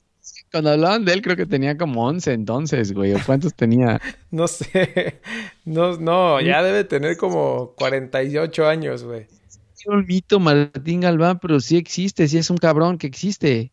hablaban 0.54 1.06
de 1.06 1.14
él, 1.14 1.22
creo 1.22 1.36
que 1.36 1.46
tenía 1.46 1.78
como 1.78 2.06
11 2.06 2.34
entonces, 2.34 2.94
güey. 2.94 3.14
¿O 3.14 3.20
cuántos 3.26 3.54
tenía? 3.54 4.00
No 4.32 4.48
sé, 4.48 5.22
no, 5.66 5.98
no, 5.98 6.42
ya 6.42 6.64
debe 6.64 6.84
tener 6.84 7.18
como 7.18 7.74
48 7.78 8.68
años, 8.68 9.04
güey. 9.04 9.28
Es 9.76 9.86
un 9.86 10.06
mito 10.08 10.40
Martín 10.40 11.02
Galván, 11.02 11.40
pero 11.40 11.60
sí 11.60 11.78
existe, 11.78 12.28
sí 12.28 12.38
es 12.38 12.50
un 12.50 12.58
cabrón 12.58 12.98
que 12.98 13.06
existe. 13.08 13.72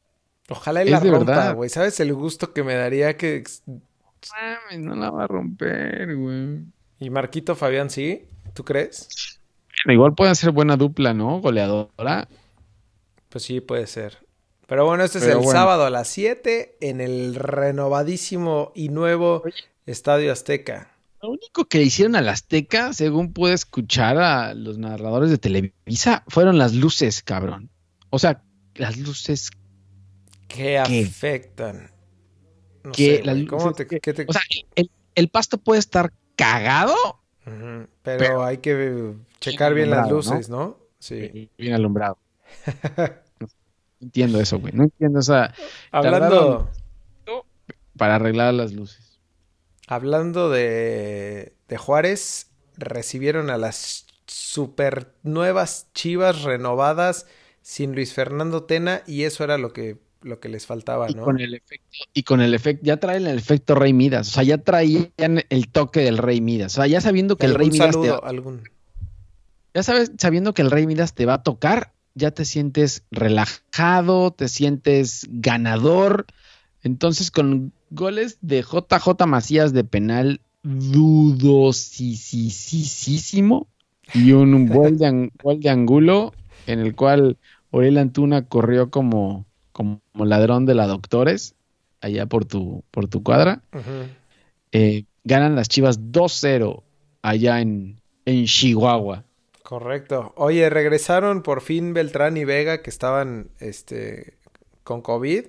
Ojalá 0.48 0.84
y 0.84 0.86
Es 0.86 0.90
la 0.90 1.00
de 1.00 1.10
rompa, 1.10 1.24
verdad. 1.32 1.54
güey. 1.54 1.70
¿Sabes 1.70 1.98
el 2.00 2.12
gusto 2.12 2.52
que 2.52 2.62
me 2.64 2.74
daría 2.74 3.16
que... 3.16 3.44
Mames, 3.66 4.84
no 4.84 4.94
la 4.96 5.10
va 5.10 5.24
a 5.24 5.26
romper, 5.28 6.14
güey. 6.16 6.64
Y 6.98 7.08
Marquito 7.10 7.54
Fabián, 7.56 7.88
¿sí? 7.88 8.24
¿Tú 8.52 8.64
crees? 8.64 9.40
Igual 9.86 10.14
puede 10.14 10.34
ser 10.34 10.50
buena 10.50 10.76
dupla, 10.76 11.14
¿no? 11.14 11.40
Goleadora. 11.40 12.28
Pues 13.30 13.44
sí, 13.44 13.60
puede 13.60 13.86
ser. 13.86 14.18
Pero 14.70 14.86
bueno, 14.86 15.02
este 15.04 15.18
es 15.18 15.24
el 15.24 15.36
bueno. 15.38 15.50
sábado 15.50 15.84
a 15.84 15.90
las 15.90 16.06
7 16.08 16.76
en 16.80 17.00
el 17.00 17.34
renovadísimo 17.34 18.70
y 18.74 18.88
nuevo 18.88 19.42
Oye. 19.44 19.52
Estadio 19.84 20.32
Azteca. 20.32 20.92
Lo 21.20 21.30
único 21.30 21.64
que 21.66 21.82
hicieron 21.82 22.14
al 22.14 22.28
Azteca, 22.28 22.92
según 22.92 23.32
pude 23.32 23.52
escuchar 23.52 24.16
a 24.18 24.54
los 24.54 24.78
narradores 24.78 25.28
de 25.28 25.38
Televisa, 25.38 26.22
fueron 26.28 26.56
las 26.56 26.72
luces, 26.74 27.20
cabrón. 27.22 27.68
O 28.10 28.18
sea, 28.20 28.42
las 28.76 28.96
luces 28.96 29.50
Que 30.46 30.78
afectan. 30.78 31.90
No 32.84 32.92
que 32.92 33.16
sé, 33.16 33.22
güey, 33.24 33.46
¿Cómo 33.46 33.62
luces 33.70 33.76
te, 33.76 33.86
que- 33.88 34.00
qué 34.00 34.14
te- 34.14 34.24
O 34.28 34.32
sea, 34.32 34.42
el, 34.76 34.88
el 35.16 35.28
pasto 35.30 35.58
puede 35.58 35.80
estar 35.80 36.12
cagado. 36.36 36.94
Pero, 37.44 37.88
pero- 38.02 38.44
hay 38.44 38.58
que 38.58 39.14
checar 39.40 39.74
bien 39.74 39.90
las 39.90 40.06
alumbrado, 40.06 40.22
¿no? 40.30 40.34
luces, 40.36 40.48
¿no? 40.48 40.78
Sí. 41.00 41.50
Bien 41.58 41.74
alumbrado. 41.74 42.18
Entiendo 44.00 44.40
eso, 44.40 44.58
güey. 44.58 44.72
No 44.72 44.84
entiendo 44.84 45.20
esa. 45.20 45.52
Hablando, 45.90 46.70
Para 47.96 48.16
arreglar 48.16 48.54
las 48.54 48.72
luces. 48.72 49.20
hablando 49.86 50.50
de, 50.50 51.54
de 51.68 51.76
Juárez, 51.76 52.50
recibieron 52.76 53.50
a 53.50 53.58
las 53.58 54.06
super 54.26 55.12
nuevas 55.22 55.88
chivas 55.94 56.42
renovadas 56.42 57.26
sin 57.62 57.94
Luis 57.94 58.14
Fernando 58.14 58.64
Tena 58.64 59.02
y 59.06 59.24
eso 59.24 59.44
era 59.44 59.58
lo 59.58 59.72
que, 59.72 59.98
lo 60.22 60.40
que 60.40 60.48
les 60.48 60.66
faltaba, 60.66 61.10
Y 61.10 61.14
¿no? 61.14 61.22
con 61.24 61.40
el 61.40 61.54
efecto, 61.54 61.96
y 62.14 62.22
con 62.22 62.40
el 62.40 62.54
efecto, 62.54 62.84
ya 62.84 62.98
traen 62.98 63.26
el 63.26 63.38
efecto 63.38 63.74
Rey 63.74 63.92
Midas. 63.92 64.28
O 64.28 64.30
sea, 64.32 64.42
ya 64.44 64.58
traían 64.58 65.44
el 65.48 65.68
toque 65.70 66.00
del 66.00 66.18
Rey 66.18 66.40
Midas. 66.40 66.74
O 66.74 66.76
sea, 66.76 66.86
ya 66.86 67.00
sabiendo 67.00 67.36
que 67.38 67.46
el 67.46 67.54
Rey 67.54 67.70
Midas 67.70 67.98
te 68.00 68.08
saludo, 68.08 68.24
algún. 68.24 68.70
ya 69.74 69.82
sabes, 69.82 70.12
sabiendo 70.18 70.54
que 70.54 70.62
el 70.62 70.70
Rey 70.70 70.86
Midas 70.86 71.14
te 71.14 71.26
va 71.26 71.34
a 71.34 71.42
tocar, 71.42 71.92
ya 72.14 72.30
te 72.30 72.44
sientes 72.44 73.04
relajado, 73.10 74.30
te 74.30 74.48
sientes 74.48 75.26
ganador. 75.30 76.26
Entonces, 76.82 77.30
con 77.30 77.72
goles 77.90 78.38
de 78.40 78.62
JJ 78.62 79.26
Macías 79.26 79.72
de 79.72 79.84
penal 79.84 80.40
dudosísimo 80.62 81.76
y 84.14 84.32
un 84.32 84.66
gol 84.68 84.98
de, 84.98 85.30
gol 85.42 85.60
de 85.60 85.70
angulo 85.70 86.32
en 86.66 86.80
el 86.80 86.94
cual 86.94 87.38
Oriel 87.70 87.98
Antuna 87.98 88.46
corrió 88.46 88.90
como, 88.90 89.46
como 89.72 90.00
ladrón 90.14 90.66
de 90.66 90.74
la 90.74 90.86
Doctores 90.86 91.54
allá 92.00 92.26
por 92.26 92.44
tu, 92.44 92.84
por 92.90 93.08
tu 93.08 93.22
cuadra. 93.22 93.62
Eh, 94.72 95.04
ganan 95.24 95.56
las 95.56 95.68
Chivas 95.68 96.00
2-0 96.00 96.82
allá 97.22 97.60
en, 97.60 98.00
en 98.24 98.44
Chihuahua. 98.44 99.24
Correcto. 99.70 100.32
Oye, 100.34 100.68
regresaron 100.68 101.44
por 101.44 101.60
fin 101.60 101.94
Beltrán 101.94 102.36
y 102.36 102.44
Vega 102.44 102.82
que 102.82 102.90
estaban 102.90 103.52
este, 103.60 104.36
con 104.82 105.00
COVID. 105.00 105.46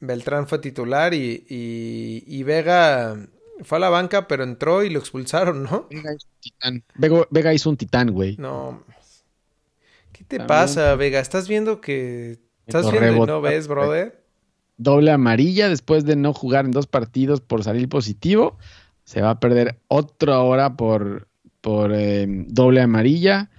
Beltrán 0.00 0.48
fue 0.48 0.58
titular 0.58 1.14
y, 1.14 1.46
y, 1.48 2.24
y 2.26 2.42
Vega 2.42 3.28
fue 3.62 3.78
a 3.78 3.80
la 3.82 3.88
banca, 3.88 4.26
pero 4.26 4.42
entró 4.42 4.82
y 4.82 4.90
lo 4.90 4.98
expulsaron, 4.98 5.62
¿no? 5.62 5.86
Vega 5.90 6.12
hizo 6.12 6.26
un 6.26 6.40
titán. 6.40 6.84
Vega, 6.96 7.28
Vega 7.30 7.54
hizo 7.54 7.70
un 7.70 7.76
titán, 7.76 8.10
güey. 8.10 8.34
No. 8.36 8.82
¿Qué 10.10 10.24
te 10.24 10.38
También. 10.38 10.48
pasa, 10.48 10.96
Vega? 10.96 11.20
¿Estás 11.20 11.46
viendo 11.46 11.80
que... 11.80 12.40
¿Estás 12.66 12.90
viendo 12.90 13.14
y 13.14 13.26
no 13.28 13.40
ves, 13.40 13.68
brother? 13.68 14.24
Doble 14.76 15.12
amarilla 15.12 15.68
después 15.68 16.04
de 16.04 16.16
no 16.16 16.34
jugar 16.34 16.64
en 16.64 16.72
dos 16.72 16.88
partidos 16.88 17.40
por 17.40 17.62
salir 17.62 17.88
positivo. 17.88 18.58
Se 19.04 19.22
va 19.22 19.30
a 19.30 19.38
perder 19.38 19.78
otra 19.86 20.40
hora 20.40 20.76
por, 20.76 21.29
por 21.60 21.92
eh, 21.94 22.26
doble 22.28 22.80
amarilla. 22.80 23.50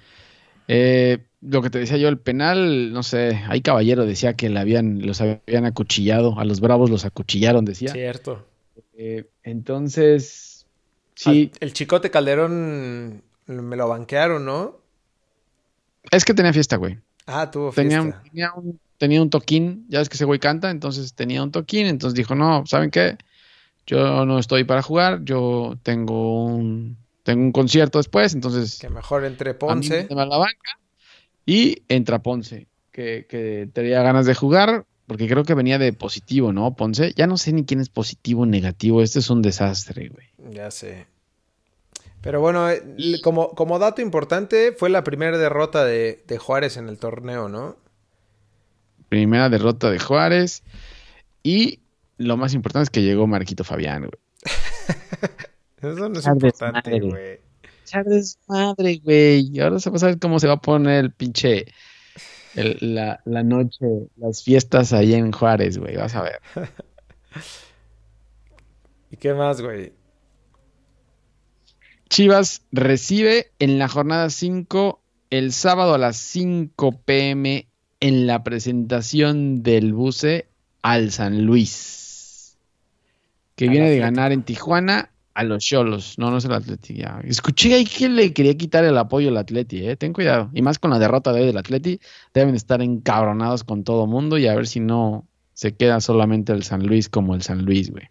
Eh, 0.67 1.20
lo 1.41 1.62
que 1.62 1.70
te 1.70 1.79
decía 1.79 1.98
yo, 1.98 2.08
el 2.08 2.20
penal, 2.20 2.93
no 2.93 3.03
sé, 3.03 3.41
hay 3.48 3.62
caballero 3.62 4.05
decía 4.05 4.36
que 4.36 4.50
le 4.50 4.60
habían, 4.60 5.05
los 5.05 5.22
habían 5.22 5.65
acuchillado, 5.65 6.39
a 6.39 6.46
los 6.46 6.60
bravos 6.62 6.89
los 6.89 7.03
acuchillaron, 7.05 7.65
decía. 7.65 7.91
Cierto. 7.93 8.46
Eh, 8.96 9.25
entonces, 9.43 10.65
sí, 11.15 11.51
Al- 11.53 11.60
el 11.60 11.74
Chicote 11.74 12.12
Calderón 12.12 13.24
me 13.48 13.75
lo 13.75 13.88
banquearon, 13.88 14.46
¿no? 14.46 14.79
es 16.12 16.25
que 16.25 16.34
tenía 16.34 16.53
fiesta, 16.53 16.77
güey. 16.77 17.00
Ah, 17.25 17.50
tuvo 17.50 17.72
Tenía, 17.72 18.01
fiesta. 18.01 18.22
un- 18.24 18.29
tenía, 18.29 18.53
un, 18.53 18.79
tenía 18.98 19.22
un 19.22 19.29
toquín, 19.29 19.86
ya 19.89 20.00
ves 20.00 20.10
que 20.10 20.15
ese 20.15 20.25
güey 20.25 20.39
canta, 20.39 20.70
entonces 20.72 21.13
tenía 21.13 21.43
un 21.43 21.51
toquín, 21.51 21.86
entonces 21.88 22.15
dijo, 22.15 22.36
no, 22.36 22.65
¿saben 22.65 22.91
qué? 22.91 23.17
Yo 23.88 24.25
no 24.25 24.39
estoy 24.39 24.63
para 24.63 24.81
jugar, 24.81 25.24
yo 25.24 25.77
tengo 25.84 26.46
un, 26.46 26.98
tengo 27.23 27.43
un 27.43 27.51
concierto 27.51 27.99
después, 27.99 28.33
entonces 28.33 28.79
Que 28.79 28.89
mejor 28.89 29.25
entre 29.25 29.51
a 29.51 29.53
mí 29.53 29.59
Ponce. 29.59 30.07
a 30.09 30.25
la 30.25 30.37
banca 30.37 30.79
y 31.45 31.83
entra 31.89 32.19
Ponce, 32.19 32.67
que, 32.91 33.25
que 33.27 33.69
tenía 33.73 34.01
ganas 34.01 34.25
de 34.25 34.35
jugar, 34.35 34.85
porque 35.07 35.27
creo 35.27 35.43
que 35.43 35.53
venía 35.53 35.77
de 35.77 35.93
positivo, 35.93 36.53
¿no? 36.53 36.75
Ponce, 36.75 37.13
ya 37.15 37.27
no 37.27 37.37
sé 37.37 37.51
ni 37.53 37.65
quién 37.65 37.81
es 37.81 37.89
positivo 37.89 38.43
o 38.43 38.45
negativo, 38.45 39.01
este 39.01 39.19
es 39.19 39.29
un 39.29 39.41
desastre, 39.41 40.09
güey. 40.09 40.27
Ya 40.53 40.71
sé. 40.71 41.07
Pero 42.21 42.39
bueno, 42.39 42.69
eh, 42.69 42.81
como, 43.23 43.49
como 43.49 43.79
dato 43.79 44.01
importante, 44.01 44.73
fue 44.73 44.89
la 44.89 45.03
primera 45.03 45.37
derrota 45.37 45.83
de, 45.83 46.23
de 46.27 46.37
Juárez 46.37 46.77
en 46.77 46.87
el 46.87 46.97
torneo, 46.97 47.49
¿no? 47.49 47.77
Primera 49.09 49.49
derrota 49.49 49.89
de 49.89 49.99
Juárez 49.99 50.63
y 51.43 51.79
lo 52.17 52.37
más 52.37 52.53
importante 52.53 52.83
es 52.83 52.89
que 52.91 53.01
llegó 53.01 53.25
Marquito 53.27 53.63
Fabián, 53.63 54.01
güey. 54.01 54.21
Eso 55.81 56.09
no 56.09 56.13
es 56.13 56.19
Echar 56.19 56.33
importante, 56.35 57.00
güey. 57.00 57.39
echar 57.85 58.05
desmadre, 58.05 58.97
güey. 59.03 59.50
Y 59.51 59.59
ahora 59.59 59.79
se 59.79 59.89
va 59.89 59.95
a 59.95 60.00
saber 60.00 60.19
cómo 60.19 60.39
se 60.39 60.47
va 60.47 60.53
a 60.53 60.61
poner 60.61 61.05
el 61.05 61.11
pinche. 61.11 61.65
el- 62.55 62.77
la, 62.95 63.21
la 63.25 63.43
noche, 63.43 63.85
las 64.17 64.43
fiestas 64.43 64.91
ahí 64.93 65.13
en 65.13 65.31
Juárez, 65.31 65.77
güey. 65.77 65.95
Vas 65.95 66.15
a 66.15 66.21
ver. 66.23 66.39
¿Y 69.11 69.17
qué 69.17 69.33
más, 69.33 69.61
güey? 69.61 69.93
Chivas 72.09 72.63
recibe 72.71 73.51
en 73.59 73.79
la 73.79 73.88
jornada 73.88 74.29
5 74.29 75.01
el 75.29 75.53
sábado 75.53 75.93
a 75.93 75.97
las 75.97 76.17
5 76.17 77.00
pm 77.05 77.67
en 78.01 78.27
la 78.27 78.43
presentación 78.43 79.63
del 79.63 79.93
buce 79.93 80.47
al 80.81 81.11
San 81.11 81.45
Luis, 81.45 82.57
que 83.55 83.69
viene 83.69 83.89
de 83.89 84.00
ganar 84.00 84.31
en 84.33 84.43
Tijuana 84.43 85.10
a 85.33 85.43
los 85.43 85.63
Cholos. 85.63 86.17
No, 86.17 86.31
no 86.31 86.38
es 86.38 86.45
el 86.45 86.53
Atleti. 86.53 86.95
Ya. 86.95 87.21
Escuché 87.23 87.73
ahí 87.73 87.85
que 87.85 88.09
le 88.09 88.33
quería 88.33 88.55
quitar 88.55 88.83
el 88.83 88.97
apoyo 88.97 89.29
al 89.29 89.38
Atleti, 89.38 89.88
eh. 89.88 89.95
Ten 89.95 90.13
cuidado. 90.13 90.50
Y 90.53 90.61
más 90.61 90.79
con 90.79 90.91
la 90.91 91.00
derrota 91.00 91.33
de 91.33 91.41
hoy 91.41 91.47
del 91.47 91.57
Atleti, 91.57 92.00
deben 92.33 92.55
estar 92.55 92.81
encabronados 92.81 93.63
con 93.63 93.83
todo 93.83 94.07
mundo 94.07 94.38
y 94.38 94.47
a 94.47 94.55
ver 94.55 94.67
si 94.67 94.79
no 94.79 95.25
se 95.53 95.73
queda 95.73 96.00
solamente 96.01 96.53
el 96.53 96.63
San 96.63 96.85
Luis 96.85 97.09
como 97.09 97.35
el 97.35 97.41
San 97.41 97.63
Luis, 97.65 97.91
güey. 97.91 98.09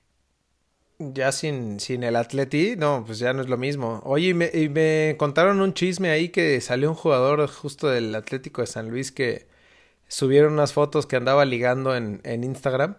Ya 0.99 1.33
sin, 1.33 1.81
sin 1.81 2.03
el 2.03 2.15
Atleti, 2.15 2.75
no, 2.77 3.05
pues 3.07 3.19
ya 3.19 3.33
no 3.33 3.41
es 3.41 3.49
lo 3.49 3.57
mismo. 3.57 4.03
Oye, 4.05 4.29
y 4.29 4.35
me, 4.35 4.51
y 4.53 4.69
me 4.69 5.17
contaron 5.19 5.61
un 5.61 5.73
chisme 5.73 6.11
ahí 6.11 6.29
que 6.29 6.61
salió 6.61 6.91
un 6.91 6.95
jugador 6.95 7.47
justo 7.49 7.89
del 7.89 8.15
Atlético 8.15 8.61
de 8.61 8.67
San 8.67 8.91
Luis 8.91 9.11
que 9.11 9.47
subieron 10.09 10.53
unas 10.53 10.75
fotos 10.75 11.07
que 11.07 11.17
andaba 11.17 11.47
ligando 11.47 11.97
en, 11.97 12.21
en 12.25 12.45
Instagram. 12.45 12.97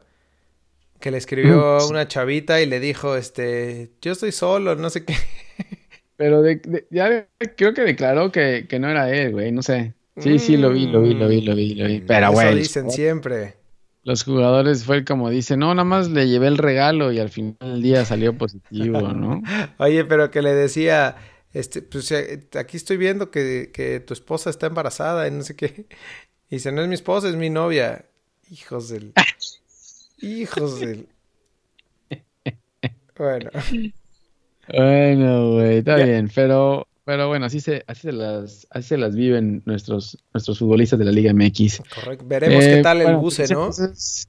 Que 1.02 1.12
le 1.12 1.18
escribió 1.18 1.80
Mm. 1.82 1.90
una 1.90 2.08
chavita 2.08 2.62
y 2.62 2.66
le 2.68 2.80
dijo, 2.80 3.16
este, 3.18 3.92
yo 4.02 4.12
estoy 4.14 4.32
solo, 4.32 4.76
no 4.76 4.90
sé 4.90 5.04
qué. 5.04 5.16
Pero 6.16 6.42
de- 6.42 6.58
de- 6.58 6.88
ya 6.92 7.28
creo 7.58 7.74
que 7.74 7.82
declaró 7.82 8.32
que, 8.32 8.68
que 8.70 8.80
no 8.80 8.90
era 8.90 9.12
él, 9.14 9.32
güey, 9.32 9.52
no 9.52 9.62
sé. 9.64 9.96
Sí, 10.18 10.38
sí, 10.40 10.58
lo 10.58 10.70
vi, 10.70 10.88
lo 10.88 11.02
vi, 11.02 11.14
lo 11.16 11.28
vi, 11.28 11.42
lo 11.42 11.56
vi, 11.56 11.74
lo 11.76 11.88
vi. 11.88 12.02
Pero, 12.02 12.26
Eso 12.28 12.34
güey, 12.34 12.48
los 12.52 12.56
dicen 12.60 12.92
siempre. 12.92 13.56
los 14.04 14.24
jugadores 14.24 14.84
fue 14.84 15.04
como 15.04 15.30
dice, 15.30 15.58
no, 15.58 15.74
nada 15.74 15.84
más 15.86 16.10
le 16.10 16.28
llevé 16.28 16.48
el 16.48 16.58
regalo 16.60 17.12
y 17.12 17.20
al 17.20 17.30
final 17.30 17.56
del 17.60 17.82
día 17.82 18.06
salió 18.06 18.38
positivo, 18.38 19.02
¿no? 19.02 19.42
Oye, 19.80 20.06
pero 20.06 20.30
que 20.30 20.42
le 20.44 20.54
decía, 20.54 21.16
este, 21.54 21.82
pues 21.82 22.12
eh, 22.12 22.48
aquí 22.60 22.78
estoy 22.78 22.98
viendo 22.98 23.32
que, 23.32 23.72
que 23.74 24.00
tu 24.00 24.14
esposa 24.14 24.50
está 24.52 24.68
embarazada 24.68 25.28
y 25.28 25.32
no 25.32 25.42
sé 25.44 25.56
qué. 25.56 25.86
Y 26.52 26.56
dice, 26.56 26.72
no 26.74 26.82
es 26.82 26.88
mi 26.90 26.96
esposa, 26.96 27.30
es 27.30 27.36
mi 27.38 27.50
novia. 27.50 28.06
Hijos 28.52 28.90
del... 28.90 29.14
Hijos 30.22 30.80
del... 30.80 31.08
Bueno, 33.18 33.50
Bueno, 34.74 35.52
güey, 35.54 35.78
está 35.78 35.96
bien, 35.98 36.32
pero, 36.34 36.88
pero 37.04 37.28
bueno, 37.28 37.46
así 37.46 37.60
se, 37.60 37.84
así 37.88 38.02
se 38.04 38.12
las, 38.14 38.68
así 38.72 38.90
se 38.90 38.98
las 38.98 39.16
viven 39.16 39.62
nuestros, 39.66 40.18
nuestros 40.34 40.60
futbolistas 40.60 40.98
de 40.98 41.06
la 41.06 41.12
Liga 41.12 41.34
MX. 41.34 41.82
correcto. 41.94 42.26
Veremos 42.28 42.64
qué 42.64 42.80
Eh, 42.80 42.82
tal 42.82 43.02
el 43.02 43.16
buce, 43.18 43.44
¿no? 43.44 43.66
entonces, 43.66 44.28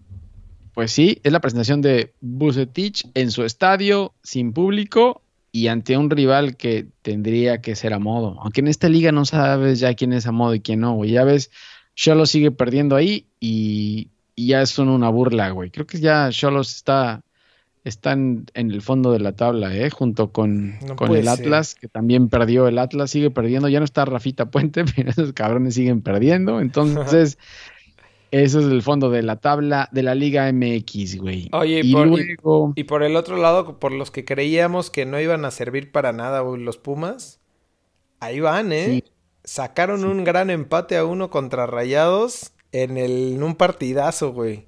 Pues 0.75 0.91
sí, 0.91 1.21
es 1.23 1.33
la 1.33 1.41
presentación 1.41 1.81
de 1.81 2.13
Bucetich 2.21 3.07
en 3.15 3.31
su 3.31 3.45
estadio, 3.45 4.15
sin 4.23 4.53
público 4.53 5.23
y 5.53 5.69
ante 5.69 5.97
un 5.97 6.11
rival 6.11 6.57
que 6.57 6.87
tendría 7.03 7.61
que 7.61 7.77
ser 7.77 7.93
a 7.95 7.99
modo. 7.99 8.39
Aunque 8.43 8.61
en 8.63 8.69
esta 8.69 8.89
liga 8.89 9.13
no 9.13 9.25
sabes 9.27 9.81
ya 9.81 9.95
quién 9.95 10.13
es 10.13 10.27
a 10.27 10.33
modo 10.33 10.55
y 10.55 10.61
quién 10.61 10.81
no, 10.81 10.95
güey. 10.95 11.11
Ya 11.13 11.25
ves, 11.25 11.51
Cholos 11.95 12.31
sigue 12.31 12.51
perdiendo 12.51 12.97
ahí 12.97 13.27
y, 13.39 14.09
y 14.43 14.49
ya 14.49 14.67
son 14.67 14.89
una 14.89 15.09
burla, 15.09 15.51
güey. 15.51 15.71
Creo 15.71 15.87
que 15.87 16.01
ya 16.01 16.29
Cholos 16.31 16.75
está, 16.75 17.23
está 17.85 18.13
en, 18.13 18.45
el 18.55 18.83
fondo 18.83 19.13
de 19.13 19.21
la 19.21 19.37
tabla, 19.37 19.75
¿eh? 19.75 19.89
Junto 19.89 20.33
con, 20.33 20.79
No 20.81 20.97
con 20.97 21.15
el 21.15 21.25
ser. 21.25 21.29
Atlas, 21.29 21.77
que 21.77 21.87
también 21.87 22.29
perdió. 22.29 22.67
El 22.67 22.79
Atlas 22.79 23.11
sigue 23.11 23.31
perdiendo. 23.31 23.69
Ya 23.69 23.79
no 23.79 23.85
está 23.85 24.05
Rafita 24.05 24.51
Puente, 24.51 24.85
pero 24.97 25.11
esos 25.11 25.33
cabrones 25.33 25.75
siguen 25.75 26.03
perdiendo. 26.03 26.61
Entonces, 26.61 27.39
eso 28.33 28.59
es 28.59 28.67
el 28.67 28.83
fondo 28.83 29.11
de 29.11 29.23
la 29.23 29.37
tabla 29.37 29.89
de 29.93 30.03
la 30.03 30.17
Liga 30.17 30.53
MX, 30.53 31.19
güey. 31.19 31.49
Oye, 31.53 31.83
y 31.85 31.93
por- 31.93 32.09
luego... 32.09 32.73
Y 32.75 32.85
por 32.85 33.05
el 33.05 33.15
otro 33.15 33.37
lado, 33.37 33.79
por 33.79 33.93
los 33.93 34.11
que 34.11 34.25
creíamos 34.25 34.91
que 34.91 35.07
no 35.07 35.21
iban 35.21 35.45
a 35.45 35.53
servir 35.53 35.93
para 35.93 36.13
nada 36.13 36.41
güey, 36.41 36.61
los 36.61 36.79
Pumas, 36.79 37.41
ahí 38.19 38.41
van, 38.41 38.73
¿eh? 38.73 38.87
Sí. 38.87 39.05
Sacaron 39.45 40.05
un 40.05 40.25
gran 40.25 40.51
empate 40.51 40.97
a 40.97 41.05
uno 41.05 41.31
contra 41.31 41.67
Rayados 41.67 42.52
en, 42.73 42.97
el, 42.99 43.35
en 43.35 43.43
un 43.43 43.57
partidazo, 43.57 44.33
güey. 44.33 44.67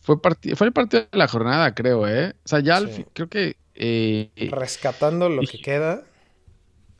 Fue, 0.00 0.20
parti- 0.20 0.54
fue 0.56 0.66
el 0.66 0.72
partido 0.72 1.04
de 1.10 1.18
la 1.18 1.28
jornada, 1.28 1.74
creo, 1.74 2.08
¿eh? 2.08 2.30
O 2.44 2.48
sea, 2.48 2.60
ya 2.60 2.76
al 2.76 2.88
fin- 2.90 3.06
creo 3.12 3.28
que 3.28 3.56
eh, 3.74 4.56
Rescatando 4.56 5.28
lo 5.28 5.46
que 5.46 5.58
queda. 5.58 6.04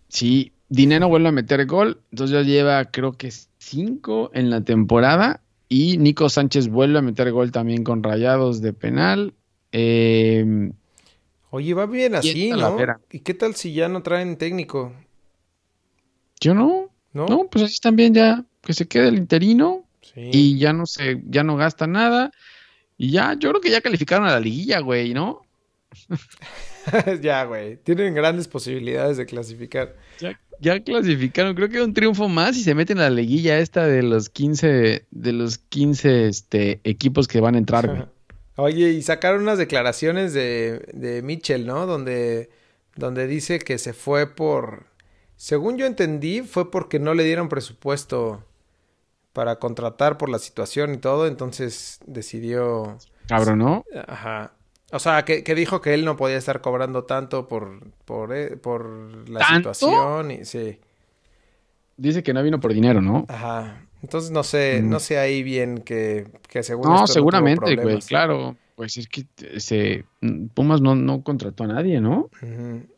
sí, 0.08 0.52
Dinero 0.68 1.08
vuelve 1.08 1.28
a 1.28 1.32
meter 1.32 1.66
gol, 1.66 2.00
entonces 2.10 2.34
ya 2.36 2.42
lleva 2.42 2.84
creo 2.90 3.12
que 3.12 3.30
cinco 3.58 4.30
en 4.32 4.48
la 4.50 4.62
temporada 4.62 5.42
y 5.68 5.98
Nico 5.98 6.28
Sánchez 6.28 6.68
vuelve 6.68 6.98
a 6.98 7.02
meter 7.02 7.30
gol 7.32 7.52
también 7.52 7.84
con 7.84 8.02
Rayados 8.02 8.60
de 8.62 8.72
penal. 8.72 9.34
Eh, 9.72 10.70
Oye, 11.50 11.72
va 11.74 11.86
bien 11.86 12.16
así, 12.16 12.52
¿no? 12.54 12.92
¿Y 13.12 13.20
qué 13.20 13.34
tal 13.34 13.54
si 13.54 13.72
ya 13.74 13.88
no 13.88 14.02
traen 14.02 14.36
técnico? 14.38 14.92
yo 16.40 16.54
no, 16.54 16.90
¿No? 17.12 17.26
no, 17.26 17.48
pues 17.50 17.64
así 17.64 17.78
también 17.80 18.14
ya 18.14 18.44
que 18.62 18.72
se 18.74 18.88
quede 18.88 19.08
el 19.08 19.16
interino 19.18 19.81
Sí. 20.14 20.30
y 20.32 20.58
ya 20.58 20.72
no 20.72 20.84
se, 20.84 21.22
ya 21.24 21.42
no 21.42 21.56
gasta 21.56 21.86
nada 21.86 22.32
y 23.02 23.10
ya, 23.10 23.34
yo 23.34 23.50
creo 23.50 23.60
que 23.60 23.70
ya 23.70 23.80
calificaron 23.80 24.28
a 24.28 24.30
la 24.30 24.38
liguilla, 24.38 24.78
güey, 24.78 25.12
¿no? 25.12 25.42
ya, 27.20 27.44
güey. 27.44 27.76
Tienen 27.78 28.14
grandes 28.14 28.46
posibilidades 28.46 29.16
de 29.16 29.26
clasificar. 29.26 29.96
Ya, 30.20 30.38
ya 30.60 30.80
clasificaron, 30.80 31.56
creo 31.56 31.68
que 31.68 31.82
un 31.82 31.94
triunfo 31.94 32.28
más 32.28 32.56
y 32.56 32.62
se 32.62 32.76
meten 32.76 32.98
a 32.98 33.10
la 33.10 33.10
liguilla 33.10 33.58
esta 33.58 33.88
de 33.88 34.04
los 34.04 34.30
15, 34.30 35.06
de 35.10 35.32
los 35.32 35.58
15 35.58 36.28
este, 36.28 36.80
equipos 36.84 37.26
que 37.26 37.40
van 37.40 37.56
a 37.56 37.58
entrar, 37.58 37.88
güey. 37.88 38.04
Oye, 38.56 38.90
y 38.90 39.02
sacaron 39.02 39.42
unas 39.42 39.58
declaraciones 39.58 40.32
de, 40.32 40.86
de 40.92 41.22
Mitchell, 41.22 41.66
¿no? 41.66 41.86
Donde, 41.86 42.50
donde 42.94 43.26
dice 43.26 43.58
que 43.58 43.78
se 43.78 43.94
fue 43.94 44.32
por... 44.32 44.86
Según 45.36 45.76
yo 45.76 45.86
entendí, 45.86 46.42
fue 46.42 46.70
porque 46.70 47.00
no 47.00 47.14
le 47.14 47.24
dieron 47.24 47.48
presupuesto 47.48 48.44
para 49.32 49.56
contratar 49.56 50.18
por 50.18 50.28
la 50.28 50.38
situación 50.38 50.94
y 50.94 50.98
todo, 50.98 51.26
entonces 51.26 51.98
decidió... 52.06 52.98
Cabrón, 53.28 53.58
¿no? 53.58 53.84
Ajá. 54.08 54.52
O 54.92 54.98
sea, 54.98 55.24
que, 55.24 55.42
que 55.42 55.54
dijo 55.54 55.80
que 55.80 55.94
él 55.94 56.04
no 56.04 56.16
podía 56.16 56.36
estar 56.36 56.60
cobrando 56.60 57.04
tanto 57.04 57.48
por, 57.48 57.80
por, 58.04 58.34
eh, 58.36 58.56
por 58.58 59.28
la 59.28 59.38
¿Tanto? 59.40 59.72
situación 59.72 60.30
y 60.32 60.44
sí. 60.44 60.78
Dice 61.96 62.22
que 62.22 62.32
no 62.34 62.42
vino 62.42 62.60
por 62.60 62.72
dinero, 62.74 63.00
¿no? 63.00 63.24
Ajá. 63.28 63.86
Entonces 64.02 64.30
no 64.32 64.42
sé, 64.42 64.80
Mm. 64.82 64.88
no 64.90 64.98
sé 65.00 65.18
ahí 65.18 65.42
bien 65.42 65.78
que, 65.78 66.26
que 66.48 66.62
según 66.62 66.88
No, 66.88 66.96
esto 66.96 67.06
seguramente, 67.06 67.64
güey, 67.64 67.76
problemas. 67.76 68.06
claro. 68.06 68.56
Pues 68.74 68.96
es 68.96 69.06
que 69.08 69.24
se, 69.60 70.04
Pumas 70.54 70.80
no, 70.80 70.94
no 70.96 71.22
contrató 71.22 71.64
a 71.64 71.68
nadie, 71.68 72.00
¿no? 72.00 72.30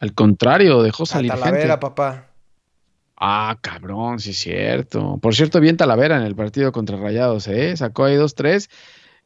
Al 0.01 0.15
contrario, 0.15 0.83
dejó 0.83 1.03
A 1.03 1.07
salir 1.07 1.31
Talavera, 1.33 1.59
gente. 1.67 1.79
papá. 1.79 2.29
Ah, 3.27 3.57
cabrón, 3.63 4.21
sí 4.21 4.31
es 4.31 4.37
cierto. 4.39 5.17
Por 5.17 5.35
cierto, 5.35 5.59
bien 5.59 5.79
Talavera 5.79 6.19
en 6.19 6.25
el 6.25 6.37
partido 6.37 6.73
contra 6.73 6.99
Rayados, 6.99 7.49
¿eh? 7.49 7.75
Sacó 7.75 8.05
ahí 8.05 8.17
dos, 8.17 8.35
tres. 8.35 8.69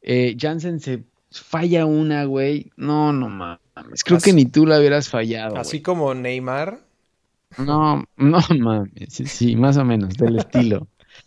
Eh, 0.03 0.37
Jansen 0.39 0.79
se 0.79 1.03
falla 1.33 1.85
una, 1.85 2.25
güey. 2.25 2.71
No, 2.77 3.13
no 3.13 3.29
mames. 3.29 4.05
Creo 4.05 4.21
que 4.21 4.33
ni 4.33 4.45
tú 4.47 4.67
la 4.67 4.79
hubieras 4.79 5.09
fallado, 5.09 5.51
güey. 5.51 5.61
Así 5.63 5.83
como 5.83 6.15
Neymar. 6.15 6.79
No, 7.57 8.05
no 8.17 8.39
mames, 8.57 8.91
sí, 9.09 9.27
sí, 9.27 9.57
más 9.57 9.77
o 9.79 9.85
menos, 9.85 10.15
del 10.15 10.39
estilo. 10.39 10.87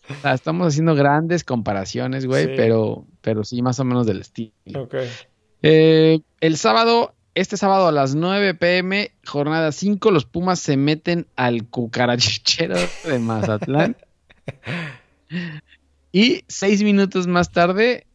O 0.10 0.13
sea, 0.21 0.34
estamos 0.34 0.67
haciendo 0.67 0.95
grandes 0.95 1.43
comparaciones, 1.43 2.25
güey, 2.25 2.45
Sí. 2.45 2.51
pero, 2.55 3.05
pero 3.19 3.43
sí, 3.43 3.62
más 3.62 3.79
o 3.81 3.84
menos 3.84 4.07
del 4.07 4.21
estilo. 4.21 4.53
Ok. 4.84 4.95
Eh, 5.62 6.21
el 6.39 6.57
sábado, 6.57 7.15
este 7.36 7.58
sábado 7.58 7.88
a 7.88 7.91
las 7.91 8.15
9 8.15 8.56
pm, 8.56 9.12
jornada 9.26 9.72
5, 9.72 10.12
los 10.12 10.26
Pumas 10.26 10.60
se 10.60 10.78
meten 10.78 11.28
al 11.36 11.65
cucarachero 11.65 12.76
de 13.06 13.20
Mazatlán. 13.20 13.96
y 16.12 16.44
seis 16.48 16.84
minutos 16.84 17.28
más 17.28 17.52
tarde, 17.52 18.06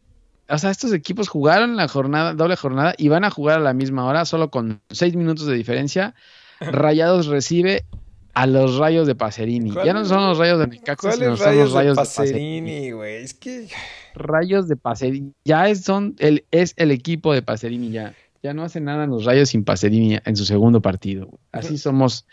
o 0.49 0.57
sea, 0.57 0.71
estos 0.71 0.93
equipos 0.93 1.27
jugaron 1.29 1.75
la 1.75 1.87
jornada, 1.87 2.33
doble 2.33 2.55
jornada, 2.55 2.93
y 2.97 3.07
van 3.07 3.23
a 3.23 3.31
jugar 3.31 3.59
a 3.59 3.63
la 3.63 3.73
misma 3.73 4.05
hora, 4.05 4.25
solo 4.25 4.49
con 4.49 4.81
seis 4.89 5.15
minutos 5.15 5.47
de 5.47 5.55
diferencia. 5.55 6.13
Rayados 6.59 7.27
recibe 7.27 7.85
a 8.33 8.45
los 8.45 8.77
rayos 8.77 9.07
de 9.07 9.15
Pacerini. 9.15 9.71
¿Cuál- 9.71 9.85
Ya 9.85 9.93
no 9.93 10.05
son 10.05 10.27
los 10.27 10.37
rayos 10.37 10.59
de 10.59 10.67
Necaxa, 10.67 11.11
sino 11.11 11.25
¿Cuáles 11.25 11.39
son 11.39 11.47
rayos 11.47 11.63
los 11.65 11.73
rayos 11.73 11.95
de. 11.97 12.01
Pacerini, 12.01 12.91
güey? 12.91 13.15
Es 13.23 13.33
que... 13.33 13.67
Rayos 14.13 14.67
de 14.67 14.75
Pacerini. 14.75 15.33
Ya 15.43 15.69
es, 15.69 15.83
son 15.83 16.15
el, 16.19 16.45
es 16.51 16.73
el 16.77 16.91
equipo 16.91 17.33
de 17.33 17.41
Pacerini 17.41 17.89
ya. 17.91 18.13
Ya 18.47 18.53
no 18.53 18.63
hace 18.63 18.79
nada 18.79 19.03
en 19.03 19.09
los 19.09 19.25
Rayos 19.25 19.49
sin 19.49 19.65
Pacerini 19.65 20.17
en 20.23 20.35
su 20.37 20.45
segundo 20.45 20.81
partido. 20.81 21.39
Así 21.51 21.77
somos 21.77 22.25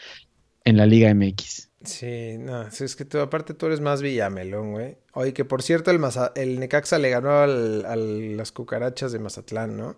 en 0.64 0.76
la 0.76 0.86
Liga 0.86 1.10
MX. 1.10 1.70
Sí, 1.84 2.36
no, 2.38 2.62
es 2.66 2.96
que 2.96 3.04
tú, 3.04 3.18
aparte 3.18 3.52
tú 3.52 3.66
eres 3.66 3.80
más 3.80 4.00
Villamelón, 4.00 4.72
güey. 4.72 4.96
Oye, 5.12 5.34
que 5.34 5.44
por 5.44 5.62
cierto, 5.62 5.90
el, 5.90 5.98
Maza- 5.98 6.32
el 6.34 6.58
Necaxa 6.58 6.98
le 6.98 7.10
ganó 7.10 7.40
al, 7.40 7.84
a 7.84 7.96
las 7.96 8.52
cucarachas 8.52 9.12
de 9.12 9.18
Mazatlán, 9.18 9.76
¿no? 9.76 9.96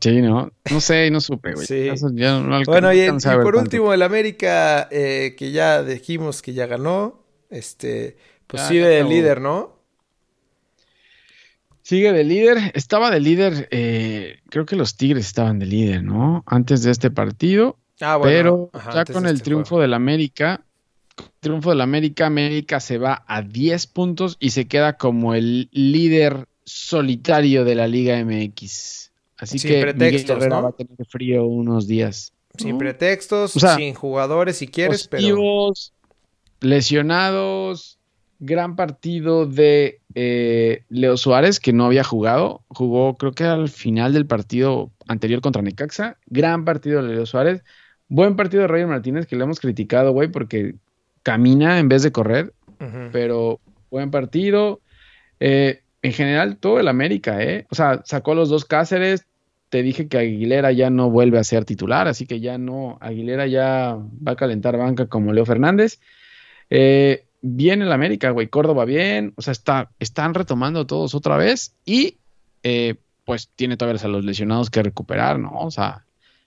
Sí, 0.00 0.20
¿no? 0.20 0.50
No 0.70 0.80
sé, 0.80 1.10
no 1.10 1.20
supe, 1.20 1.54
güey. 1.54 1.66
Sí. 1.66 1.88
Ya 2.14 2.38
no 2.40 2.62
Bueno, 2.66 2.88
no 2.88 2.94
y, 2.94 3.00
y 3.00 3.38
por 3.42 3.54
tanto. 3.54 3.58
último, 3.60 3.94
el 3.94 4.02
América, 4.02 4.88
eh, 4.90 5.34
que 5.38 5.52
ya 5.52 5.82
dijimos 5.82 6.42
que 6.42 6.52
ya 6.52 6.66
ganó, 6.66 7.24
este, 7.48 8.16
pues 8.46 8.62
Ya, 8.62 8.68
sigue 8.68 8.96
acabó. 8.98 9.10
líder, 9.10 9.40
¿no? 9.40 9.79
Sigue 11.90 12.12
de 12.12 12.22
líder. 12.22 12.70
Estaba 12.74 13.10
de 13.10 13.18
líder. 13.18 13.66
eh, 13.72 14.38
creo 14.48 14.64
que 14.64 14.76
los 14.76 14.96
Tigres 14.96 15.26
estaban 15.26 15.58
de 15.58 15.66
líder, 15.66 16.04
¿no? 16.04 16.44
Antes 16.46 16.84
de 16.84 16.92
este 16.92 17.10
partido. 17.10 17.78
Ah, 18.00 18.16
bueno. 18.16 18.70
Pero 18.72 18.94
ya 18.94 19.04
con 19.04 19.26
el 19.26 19.34
este 19.34 19.46
triunfo 19.46 19.80
del 19.80 19.92
América, 19.92 20.64
triunfo 21.40 21.70
del 21.70 21.80
América, 21.80 22.26
América 22.26 22.78
se 22.78 22.96
va 22.98 23.24
a 23.26 23.42
10 23.42 23.88
puntos 23.88 24.36
y 24.38 24.50
se 24.50 24.68
queda 24.68 24.98
como 24.98 25.34
el 25.34 25.68
líder 25.72 26.46
solitario 26.62 27.64
de 27.64 27.74
la 27.74 27.88
Liga 27.88 28.24
MX. 28.24 29.10
Así 29.38 29.58
que 29.58 29.80
pretextos, 29.80 30.36
Miguel 30.36 30.52
va 30.52 30.68
a 30.68 30.72
tener 30.72 31.06
frío 31.08 31.44
unos 31.44 31.88
días. 31.88 32.32
Sin 32.56 32.78
pretextos, 32.78 33.50
sin 33.76 33.94
jugadores 33.94 34.58
si 34.58 34.68
quieres, 34.68 35.08
pero 35.08 35.72
lesionados, 36.60 37.98
gran 38.40 38.74
partido 38.74 39.46
de 39.46 40.00
eh, 40.14 40.84
Leo 40.88 41.16
Suárez, 41.16 41.60
que 41.60 41.72
no 41.72 41.84
había 41.84 42.02
jugado. 42.02 42.62
Jugó, 42.68 43.16
creo 43.16 43.32
que 43.32 43.44
al 43.44 43.68
final 43.68 44.14
del 44.14 44.26
partido 44.26 44.90
anterior 45.06 45.42
contra 45.42 45.62
Necaxa. 45.62 46.16
Gran 46.26 46.64
partido 46.64 47.02
de 47.02 47.14
Leo 47.14 47.26
Suárez. 47.26 47.62
Buen 48.08 48.34
partido 48.34 48.62
de 48.62 48.68
Roger 48.68 48.86
Martínez, 48.86 49.26
que 49.26 49.36
le 49.36 49.44
hemos 49.44 49.60
criticado, 49.60 50.12
güey, 50.12 50.28
porque 50.28 50.74
camina 51.22 51.78
en 51.78 51.88
vez 51.88 52.02
de 52.02 52.12
correr. 52.12 52.52
Pero 53.12 53.60
buen 53.90 54.10
partido. 54.10 54.80
Eh, 55.38 55.82
en 56.00 56.12
general, 56.12 56.56
todo 56.56 56.80
el 56.80 56.88
América, 56.88 57.42
¿eh? 57.42 57.66
O 57.70 57.74
sea, 57.74 58.00
sacó 58.06 58.34
los 58.34 58.48
dos 58.48 58.64
Cáceres. 58.64 59.26
Te 59.68 59.82
dije 59.82 60.08
que 60.08 60.16
Aguilera 60.16 60.72
ya 60.72 60.88
no 60.88 61.10
vuelve 61.10 61.38
a 61.38 61.44
ser 61.44 61.66
titular, 61.66 62.08
así 62.08 62.26
que 62.26 62.40
ya 62.40 62.56
no. 62.56 62.96
Aguilera 63.02 63.46
ya 63.46 63.98
va 64.26 64.32
a 64.32 64.36
calentar 64.36 64.78
banca 64.78 65.06
como 65.06 65.34
Leo 65.34 65.44
Fernández. 65.44 66.00
Eh, 66.70 67.26
bien 67.42 67.82
el 67.82 67.92
América, 67.92 68.30
güey. 68.30 68.48
Córdoba 68.48 68.84
bien. 68.84 69.32
O 69.36 69.42
sea, 69.42 69.52
está, 69.52 69.90
están 69.98 70.34
retomando 70.34 70.86
todos 70.86 71.14
otra 71.14 71.36
vez. 71.36 71.74
Y 71.84 72.18
eh, 72.62 72.96
pues 73.24 73.48
tiene 73.54 73.76
todavía 73.76 74.02
a 74.02 74.08
los 74.08 74.24
lesionados 74.24 74.70
que 74.70 74.82
recuperar, 74.82 75.38
¿no? 75.38 75.52
O 75.60 75.70
sea, 75.70 76.04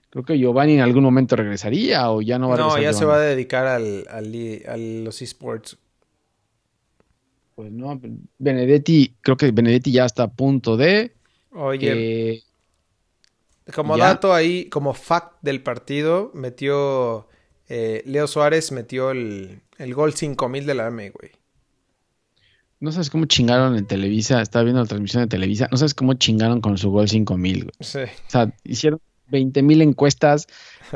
creo 0.09 0.23
que 0.23 0.37
Giovanni 0.37 0.73
en 0.73 0.81
algún 0.81 1.03
momento 1.03 1.35
regresaría 1.35 2.11
o 2.11 2.21
ya 2.21 2.37
no 2.37 2.49
va 2.49 2.55
a 2.55 2.57
regresar. 2.57 2.79
No, 2.79 2.83
ya 2.83 2.93
se 2.93 3.05
va 3.05 3.15
a 3.15 3.19
dedicar 3.19 3.65
al, 3.65 4.05
a 4.09 4.21
los 4.77 5.21
esports. 5.21 5.77
Pues 7.55 7.71
no, 7.71 7.99
Benedetti, 8.37 9.15
creo 9.21 9.37
que 9.37 9.51
Benedetti 9.51 9.91
ya 9.91 10.05
está 10.05 10.23
a 10.23 10.31
punto 10.31 10.75
de. 10.75 11.13
Oye. 11.51 12.43
como 13.73 13.97
dato 13.97 14.33
ahí, 14.33 14.65
como 14.65 14.93
fact 14.93 15.37
del 15.41 15.61
partido, 15.61 16.31
metió. 16.33 17.27
Eh, 17.69 18.03
Leo 18.05 18.27
Suárez 18.27 18.71
metió 18.71 19.09
el, 19.09 19.62
el 19.83 19.93
gol 19.93 20.13
5000 20.13 20.65
de 20.65 20.73
la 20.73 20.87
M, 20.87 21.09
güey. 21.09 21.31
No 22.79 22.91
sabes 22.91 23.09
cómo 23.09 23.25
chingaron 23.25 23.77
en 23.77 23.85
Televisa. 23.85 24.41
Estaba 24.41 24.63
viendo 24.63 24.81
la 24.81 24.87
transmisión 24.87 25.23
de 25.23 25.27
Televisa. 25.27 25.67
No 25.71 25.77
sabes 25.77 25.93
cómo 25.93 26.15
chingaron 26.15 26.61
con 26.61 26.77
su 26.77 26.91
gol 26.91 27.07
5000, 27.07 27.63
güey. 27.63 27.71
Sí. 27.79 27.99
O 27.99 28.29
sea, 28.29 28.53
hicieron 28.63 28.99
20.000 29.31 29.81
encuestas. 29.81 30.47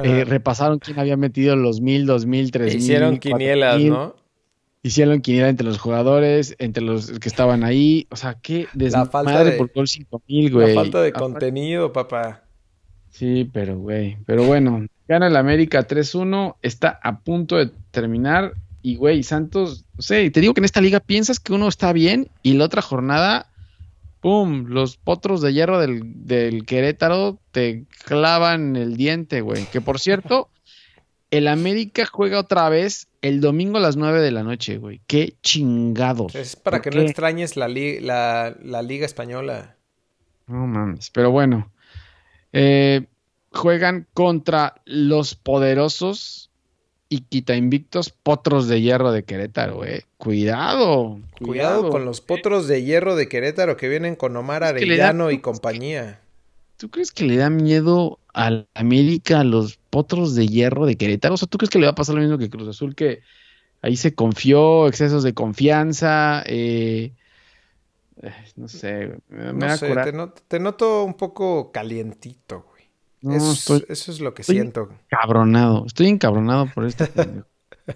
Eh, 0.03 0.25
repasaron 0.25 0.79
quién 0.79 0.99
había 0.99 1.17
metido 1.17 1.55
los 1.55 1.81
1000, 1.81 2.05
2000, 2.05 2.51
3000. 2.51 2.77
Hicieron 2.77 3.17
quinielas, 3.17 3.81
¿no? 3.81 4.15
Hicieron 4.83 5.21
quiniela 5.21 5.49
entre 5.49 5.65
los 5.65 5.79
jugadores, 5.79 6.55
entre 6.59 6.83
los 6.83 7.19
que 7.19 7.27
estaban 7.27 7.63
ahí. 7.63 8.07
O 8.09 8.15
sea, 8.15 8.37
qué 8.41 8.67
desmadre 8.73 9.53
por 9.53 9.71
gol 9.73 9.87
5000, 9.87 10.53
güey. 10.53 10.75
La 10.75 10.81
falta 10.81 11.01
de 11.01 11.11
contenido, 11.11 11.91
papá. 11.91 12.43
Sí, 13.09 13.49
pero, 13.51 13.77
güey. 13.77 14.17
Pero 14.25 14.43
bueno, 14.43 14.85
gana 15.07 15.27
el 15.27 15.35
América 15.35 15.87
3-1. 15.87 16.57
Está 16.61 16.99
a 17.01 17.19
punto 17.21 17.55
de 17.55 17.71
terminar. 17.91 18.53
Y, 18.87 18.95
güey, 18.95 19.21
Santos, 19.21 19.83
no 19.97 20.01
sé, 20.01 20.31
te 20.31 20.39
digo 20.39 20.53
que 20.53 20.61
en 20.61 20.65
esta 20.65 20.79
liga 20.79 21.01
piensas 21.01 21.41
que 21.41 21.51
uno 21.51 21.67
está 21.67 21.91
bien 21.91 22.29
y 22.41 22.53
la 22.53 22.63
otra 22.63 22.81
jornada, 22.81 23.51
¡pum! 24.21 24.67
Los 24.69 24.95
potros 24.95 25.41
de 25.41 25.51
hierro 25.51 25.77
del, 25.77 26.63
Querétaro 26.65 27.37
te 27.51 27.83
clavan 28.05 28.77
el 28.77 28.95
diente, 28.95 29.41
güey. 29.41 29.65
Que 29.65 29.81
por 29.81 29.99
cierto, 29.99 30.47
el 31.31 31.49
América 31.49 32.05
juega 32.05 32.39
otra 32.39 32.69
vez 32.69 33.09
el 33.21 33.41
domingo 33.41 33.77
a 33.77 33.81
las 33.81 33.97
9 33.97 34.21
de 34.21 34.31
la 34.31 34.43
noche, 34.43 34.77
güey. 34.77 35.01
¡Qué 35.05 35.35
chingados! 35.43 36.33
Es 36.33 36.55
para 36.55 36.81
que 36.81 36.89
no 36.89 37.01
extrañes 37.01 37.57
la, 37.57 37.67
la, 37.67 38.55
la, 38.63 38.81
liga 38.83 39.05
española. 39.05 39.75
No 40.47 40.65
mames, 40.65 41.09
pero 41.09 41.29
bueno. 41.29 41.73
Eh, 42.53 43.05
juegan 43.51 44.07
contra 44.13 44.75
los 44.85 45.35
poderosos 45.35 46.46
y 47.09 47.21
quita 47.21 47.55
invictos 47.55 48.09
potros 48.09 48.67
de 48.67 48.81
hierro 48.81 49.11
de 49.11 49.23
Querétaro, 49.23 49.85
eh. 49.85 50.03
Cuidado, 50.17 51.19
cuidado. 51.39 51.89
con 51.89 52.05
los 52.05 52.21
potros 52.21 52.67
de 52.67 52.83
hierro 52.83 53.15
de 53.15 53.29
Querétaro 53.29 53.77
que 53.77 53.87
vienen 53.87 54.15
con 54.15 54.35
Omar 54.35 54.63
Arellano 54.63 55.31
y 55.31 55.39
compañía. 55.39 56.19
¿Tú 56.77 56.89
crees 56.89 57.11
que 57.11 57.23
le 57.23 57.37
da 57.37 57.49
miedo 57.49 58.19
a 58.33 58.65
América 58.73 59.39
a 59.39 59.43
los 59.43 59.77
potros 59.89 60.35
de 60.35 60.47
hierro 60.47 60.85
de 60.85 60.95
Querétaro? 60.95 61.35
O 61.35 61.37
sea, 61.37 61.47
¿tú 61.47 61.57
crees 61.57 61.69
que 61.69 61.79
le 61.79 61.85
va 61.85 61.91
a 61.91 61.95
pasar 61.95 62.15
lo 62.15 62.21
mismo 62.21 62.37
que 62.37 62.49
Cruz 62.49 62.67
Azul? 62.67 62.93
Que 62.93 63.21
ahí 63.81 63.95
se 63.95 64.13
confió, 64.13 64.87
excesos 64.87 65.23
de 65.23 65.33
confianza, 65.33 66.43
eh, 66.45 67.13
no 68.55 68.67
sé, 68.67 69.19
me 69.29 69.53
no 69.53 69.77
sé, 69.77 69.93
te 70.47 70.59
noto 70.59 71.03
un 71.03 71.13
poco 71.13 71.71
calientito, 71.71 72.66
güey 73.21 73.37
eso, 73.37 73.75
es 73.89 74.19
lo 74.19 74.33
que 74.33 74.43
siento. 74.43 74.89
Cabronado. 75.09 75.85
Estoy 75.85 76.07
encabronado 76.07 76.67
por 76.73 76.85
esto. 76.87 77.05
Pero 77.15 77.43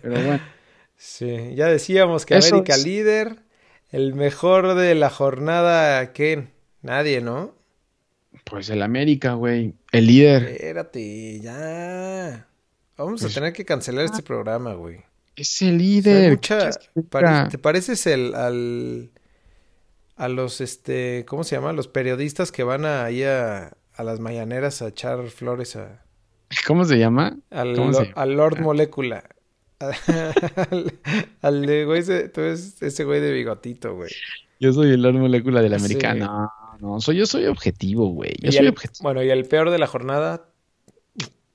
bueno. 0.04 0.42
Sí, 0.98 1.56
ya 1.56 1.68
decíamos 1.68 2.28
que 2.28 2.36
América 2.36 2.78
líder, 2.78 3.40
el 3.90 4.14
mejor 4.14 4.76
de 4.76 4.94
la 4.94 5.10
jornada, 5.10 6.14
¿qué? 6.14 6.50
Nadie, 6.84 7.22
¿no? 7.22 7.56
Pues 8.44 8.70
el 8.70 8.84
América, 8.84 9.34
güey. 9.34 9.74
El 9.92 10.08
líder. 10.08 10.44
Espérate, 10.44 11.40
ya. 11.40 12.48
Vamos 12.98 13.22
a 13.22 13.26
pues 13.26 13.34
tener 13.34 13.54
que 13.54 13.66
cancelar 13.66 14.06
este 14.06 14.22
programa, 14.22 14.74
güey. 14.74 15.02
Es 15.36 15.62
el 15.62 15.80
líder. 15.80 16.38
¿Te 16.38 17.58
pareces 17.58 18.06
el, 18.06 18.36
al, 18.36 19.10
a 20.18 20.28
los, 20.28 20.62
este, 20.62 21.26
¿cómo 21.28 21.44
se 21.44 21.56
llama? 21.56 21.74
Los 21.74 21.88
periodistas 21.88 22.52
que 22.52 22.64
van 22.64 22.86
ahí 22.86 23.24
a, 23.24 23.76
a 23.96 24.04
las 24.04 24.20
mañaneras 24.20 24.82
a 24.82 24.88
echar 24.88 25.28
flores 25.28 25.76
a... 25.76 26.04
¿Cómo 26.68 26.86
se 26.86 26.98
llama? 26.98 27.38
Al, 27.50 27.74
Lord 27.74 28.56
ah. 28.58 28.62
Molecula. 28.62 29.24
al, 31.42 31.66
de 31.66 31.86
güey, 31.86 32.00
ese, 32.00 32.30
tú 32.30 32.42
eres 32.42 32.82
ese 32.82 33.04
güey 33.04 33.20
de 33.20 33.32
bigotito, 33.32 33.96
güey. 33.96 34.12
Yo 34.60 34.74
soy 34.74 34.92
el 34.92 35.02
Lord 35.02 35.16
Molecula 35.16 35.62
del 35.62 35.74
americano. 35.74 36.26
No, 36.26 36.52
no, 36.80 37.02
soy, 37.02 37.18
yo 37.18 37.26
soy 37.26 37.48
objetivo, 37.48 38.10
güey. 38.10 38.34
Yo 38.42 38.52
soy 38.52 38.68
objetivo. 38.68 39.04
Bueno, 39.04 39.24
y 39.24 39.30
el 39.30 39.46
peor 39.46 39.72
de 39.72 39.80
la 39.80 39.88
jornada. 39.88 40.46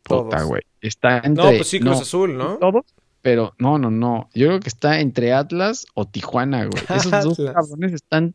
Puta, 0.02 0.42
güey. 0.42 0.62
Está 0.80 1.18
entre. 1.18 1.44
No, 1.44 1.50
pues 1.50 1.68
sí, 1.68 1.78
Cruz 1.78 2.00
Azul, 2.00 2.36
¿no? 2.36 2.56
Todos, 2.58 2.84
pero 3.26 3.54
no, 3.58 3.76
no, 3.76 3.90
no. 3.90 4.30
Yo 4.34 4.46
creo 4.46 4.60
que 4.60 4.68
está 4.68 5.00
entre 5.00 5.32
Atlas 5.32 5.86
o 5.94 6.06
Tijuana, 6.06 6.66
güey. 6.66 6.82
Esos 6.96 7.10
dos 7.24 7.52
cabrones 7.52 7.92
están 7.92 8.34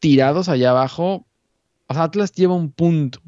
tirados 0.00 0.48
allá 0.48 0.70
abajo. 0.70 1.26
O 1.86 1.94
sea, 1.94 2.02
Atlas 2.04 2.32
lleva 2.32 2.54
un 2.54 2.72
punto. 2.72 3.20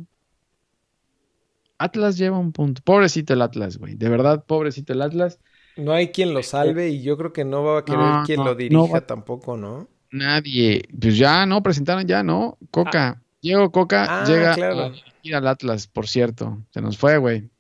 Atlas 1.85 2.17
lleva 2.17 2.39
un 2.39 2.53
punto. 2.53 2.81
Pobrecito 2.83 3.35
el 3.35 3.43
Atlas, 3.43 3.79
güey. 3.79 3.95
De 3.95 4.09
verdad, 4.09 4.45
pobrecito 4.45 4.93
el 4.93 5.03
Atlas. 5.03 5.39
No 5.77 5.93
hay 5.93 6.09
quien 6.09 6.33
lo 6.33 6.43
salve 6.43 6.89
y 6.89 7.03
yo 7.03 7.17
creo 7.17 7.33
que 7.33 7.45
no 7.45 7.63
va 7.63 7.81
a 7.81 7.85
querer 7.85 8.25
quien 8.25 8.45
lo 8.45 8.55
dirija 8.55 9.07
tampoco, 9.07 9.57
¿no? 9.57 9.89
Nadie. 10.11 10.83
Pues 10.99 11.19
ya, 11.19 11.45
¿no? 11.47 11.63
Presentaron 11.63 12.07
ya, 12.07 12.23
¿no? 12.23 12.59
Coca. 12.71 13.09
Ah. 13.09 13.23
Diego 13.43 13.71
Coca 13.71 14.23
ah, 14.23 14.25
llega 14.25 14.55
a 14.55 14.93
ir 15.23 15.35
al 15.35 15.47
Atlas, 15.47 15.87
por 15.87 16.09
cierto. 16.09 16.63
Se 16.71 16.81
nos 16.81 16.97
fue, 16.97 17.19
güey. 17.19 17.51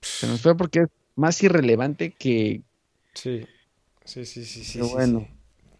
Se 0.00 0.28
nos 0.28 0.40
fue 0.40 0.56
porque 0.56 0.80
es 0.82 0.88
más 1.16 1.42
irrelevante 1.42 2.12
que... 2.12 2.62
Sí. 3.14 3.44
Sí, 4.04 4.24
sí, 4.24 4.44
sí, 4.44 4.62
sí. 4.62 4.78
Pero 4.78 4.90
bueno. 4.90 5.28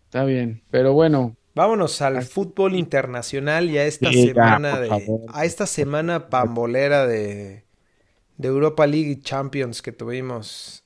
Está 0.07 0.25
bien. 0.25 0.63
Pero 0.71 0.95
bueno, 0.95 1.37
Vámonos 1.59 2.01
al 2.03 2.23
fútbol 2.23 2.77
internacional 2.77 3.69
y 3.69 3.79
a 3.79 3.85
esta 3.85 4.13
semana 4.13 4.79
de 4.79 4.91
a 5.33 5.45
esta 5.45 5.67
semana 5.67 6.29
pambolera 6.29 7.05
de, 7.05 7.65
de 8.39 8.49
Europa 8.49 8.87
League 8.87 9.21
Champions 9.21 9.83
que 9.83 9.93
tuvimos. 9.93 10.83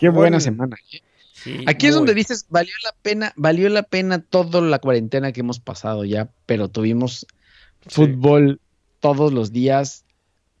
Qué 0.00 0.08
buena 0.08 0.40
semana. 0.40 0.76
¿eh? 0.92 1.64
Aquí 1.66 1.88
es 1.88 1.94
donde 1.94 2.14
dices, 2.14 2.46
valió 2.48 2.72
la 2.84 2.92
pena, 3.02 3.32
valió 3.36 3.68
la 3.68 3.82
pena 3.82 4.22
toda 4.22 4.60
la 4.60 4.78
cuarentena 4.78 5.32
que 5.32 5.40
hemos 5.40 5.60
pasado 5.60 6.04
ya, 6.04 6.30
pero 6.46 6.68
tuvimos 6.68 7.26
fútbol 7.88 8.60
todos 9.00 9.32
los 9.32 9.52
días 9.52 10.04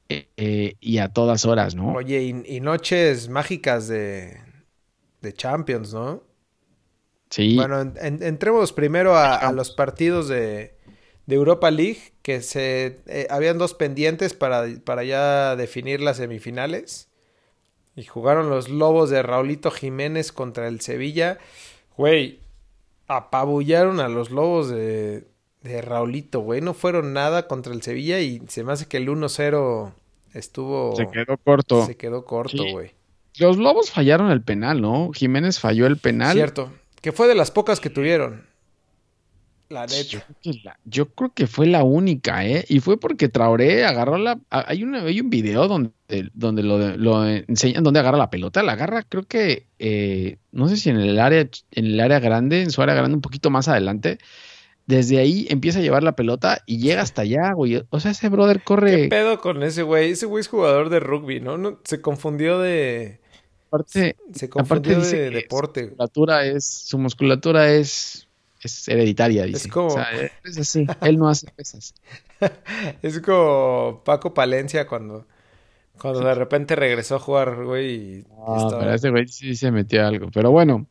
eh, 0.08 0.74
y 0.80 0.98
a 0.98 1.08
todas 1.08 1.46
horas, 1.46 1.74
¿no? 1.76 1.92
Oye, 1.92 2.22
y, 2.46 2.60
noches 2.60 3.28
mágicas 3.28 3.86
de, 3.86 4.40
de 5.20 5.32
Champions, 5.32 5.94
¿no? 5.94 6.24
Bueno, 7.54 7.80
entremos 7.80 8.72
primero 8.74 9.16
a, 9.16 9.50
los 9.52 9.70
partidos 9.70 10.28
de, 10.28 10.76
Europa 11.28 11.70
League, 11.70 12.12
que 12.22 12.42
se 12.42 13.00
eh, 13.06 13.26
habían 13.30 13.58
dos 13.58 13.74
pendientes 13.74 14.34
para, 14.34 14.64
para 14.84 15.04
ya 15.04 15.56
definir 15.56 16.00
las 16.00 16.16
semifinales. 16.18 17.08
Y 17.94 18.04
jugaron 18.04 18.48
los 18.50 18.68
Lobos 18.68 19.10
de 19.10 19.22
Raulito 19.22 19.70
Jiménez 19.70 20.32
contra 20.32 20.66
el 20.68 20.80
Sevilla. 20.80 21.38
Güey, 21.96 22.40
apabullaron 23.06 24.00
a 24.00 24.08
los 24.08 24.30
Lobos 24.30 24.68
de, 24.70 25.26
de 25.62 25.82
Raulito, 25.82 26.40
güey. 26.40 26.60
No 26.60 26.74
fueron 26.74 27.12
nada 27.12 27.46
contra 27.48 27.72
el 27.72 27.82
Sevilla 27.82 28.20
y 28.20 28.42
se 28.48 28.64
me 28.64 28.72
hace 28.72 28.86
que 28.86 28.96
el 28.96 29.08
1-0 29.08 29.92
estuvo... 30.34 30.96
Se 30.96 31.06
quedó 31.08 31.36
corto. 31.36 31.86
Se 31.86 31.96
quedó 31.96 32.24
corto, 32.24 32.62
Sí. 32.62 32.72
güey. 32.72 32.92
Los 33.38 33.56
Lobos 33.56 33.90
fallaron 33.90 34.30
el 34.30 34.42
penal, 34.42 34.80
¿no? 34.82 35.10
Jiménez 35.12 35.58
falló 35.58 35.86
el 35.86 35.96
penal. 35.96 36.34
Cierto. 36.34 36.70
Que 37.00 37.12
fue 37.12 37.28
de 37.28 37.34
las 37.34 37.50
pocas 37.50 37.80
que 37.80 37.88
tuvieron. 37.90 38.46
La 39.72 39.86
Yo 39.86 39.96
neta. 40.18 40.26
creo, 40.26 40.36
que 40.42 40.60
la- 40.64 40.78
yo 40.84 41.06
creo 41.10 41.32
que 41.34 41.46
fue 41.46 41.66
la 41.66 41.82
única, 41.82 42.46
¿eh? 42.46 42.64
Y 42.68 42.80
fue 42.80 43.00
porque 43.00 43.28
Traoré 43.28 43.84
agarró 43.84 44.18
la. 44.18 44.38
Hay, 44.50 44.82
una, 44.84 45.02
hay 45.02 45.20
un 45.20 45.30
video 45.30 45.66
donde, 45.68 45.90
donde 46.34 46.62
lo, 46.62 46.96
lo 46.96 47.26
enseñan 47.26 47.82
dónde 47.82 48.00
agarra 48.00 48.18
la 48.18 48.30
pelota. 48.30 48.62
La 48.62 48.72
agarra, 48.72 49.02
creo 49.02 49.22
que. 49.24 49.66
eh, 49.78 50.36
no 50.52 50.68
sé 50.68 50.76
si 50.76 50.90
en 50.90 50.96
el 50.98 51.18
área, 51.18 51.40
en 51.70 51.86
el 51.86 51.98
área 52.00 52.20
grande, 52.20 52.62
en 52.62 52.70
su 52.70 52.82
área 52.82 52.94
grande, 52.94 53.14
un 53.14 53.22
poquito 53.22 53.48
más 53.50 53.68
adelante. 53.68 54.18
Desde 54.86 55.18
ahí 55.18 55.46
empieza 55.48 55.78
a 55.78 55.82
llevar 55.82 56.02
la 56.02 56.16
pelota 56.16 56.62
y 56.66 56.78
llega 56.78 57.02
hasta 57.02 57.22
allá, 57.22 57.52
güey. 57.54 57.82
O 57.88 58.00
sea, 58.00 58.10
ese 58.10 58.28
brother 58.28 58.58
¿Qué 58.58 58.64
corre. 58.64 59.08
pedo 59.08 59.40
con 59.40 59.62
ese 59.62 59.84
güey? 59.84 60.10
Ese 60.10 60.26
güey 60.26 60.40
es 60.42 60.48
jugador 60.48 60.90
de 60.90 60.98
rugby, 61.00 61.40
¿no? 61.40 61.56
no 61.56 61.80
se 61.84 62.00
confundió 62.00 62.58
de... 62.58 63.20
Aparte, 63.68 64.16
Se 64.34 64.50
confundió 64.50 64.98
dice 64.98 65.16
de 65.18 65.30
deporte. 65.30 65.82
Su 65.84 65.88
musculatura 65.96 66.44
es. 66.44 66.66
Su 66.66 66.98
musculatura 66.98 67.72
es. 67.72 68.28
Es 68.62 68.88
hereditaria, 68.88 69.44
dice. 69.44 69.68
como- 69.68 69.88
O 69.88 69.90
sea, 69.90 70.06
es 70.44 70.58
así. 70.58 70.86
Él 71.02 71.18
no 71.18 71.28
hace 71.28 71.50
pesas. 71.50 71.94
Es 73.02 73.20
como 73.20 74.02
Paco 74.04 74.34
Palencia 74.34 74.86
cuando, 74.86 75.26
cuando 75.98 76.20
de 76.20 76.34
repente 76.34 76.74
regresó 76.76 77.16
a 77.16 77.18
jugar, 77.20 77.64
güey. 77.64 77.90
Y, 77.94 77.98
y 78.18 78.24
Ah, 78.46 78.56
estaba- 78.58 78.78
pero 78.80 78.94
ese 78.94 79.10
güey 79.10 79.28
sí 79.28 79.54
se 79.56 79.70
metió 79.70 80.06
algo. 80.06 80.28
Pero 80.32 80.50
bueno, 80.50 80.86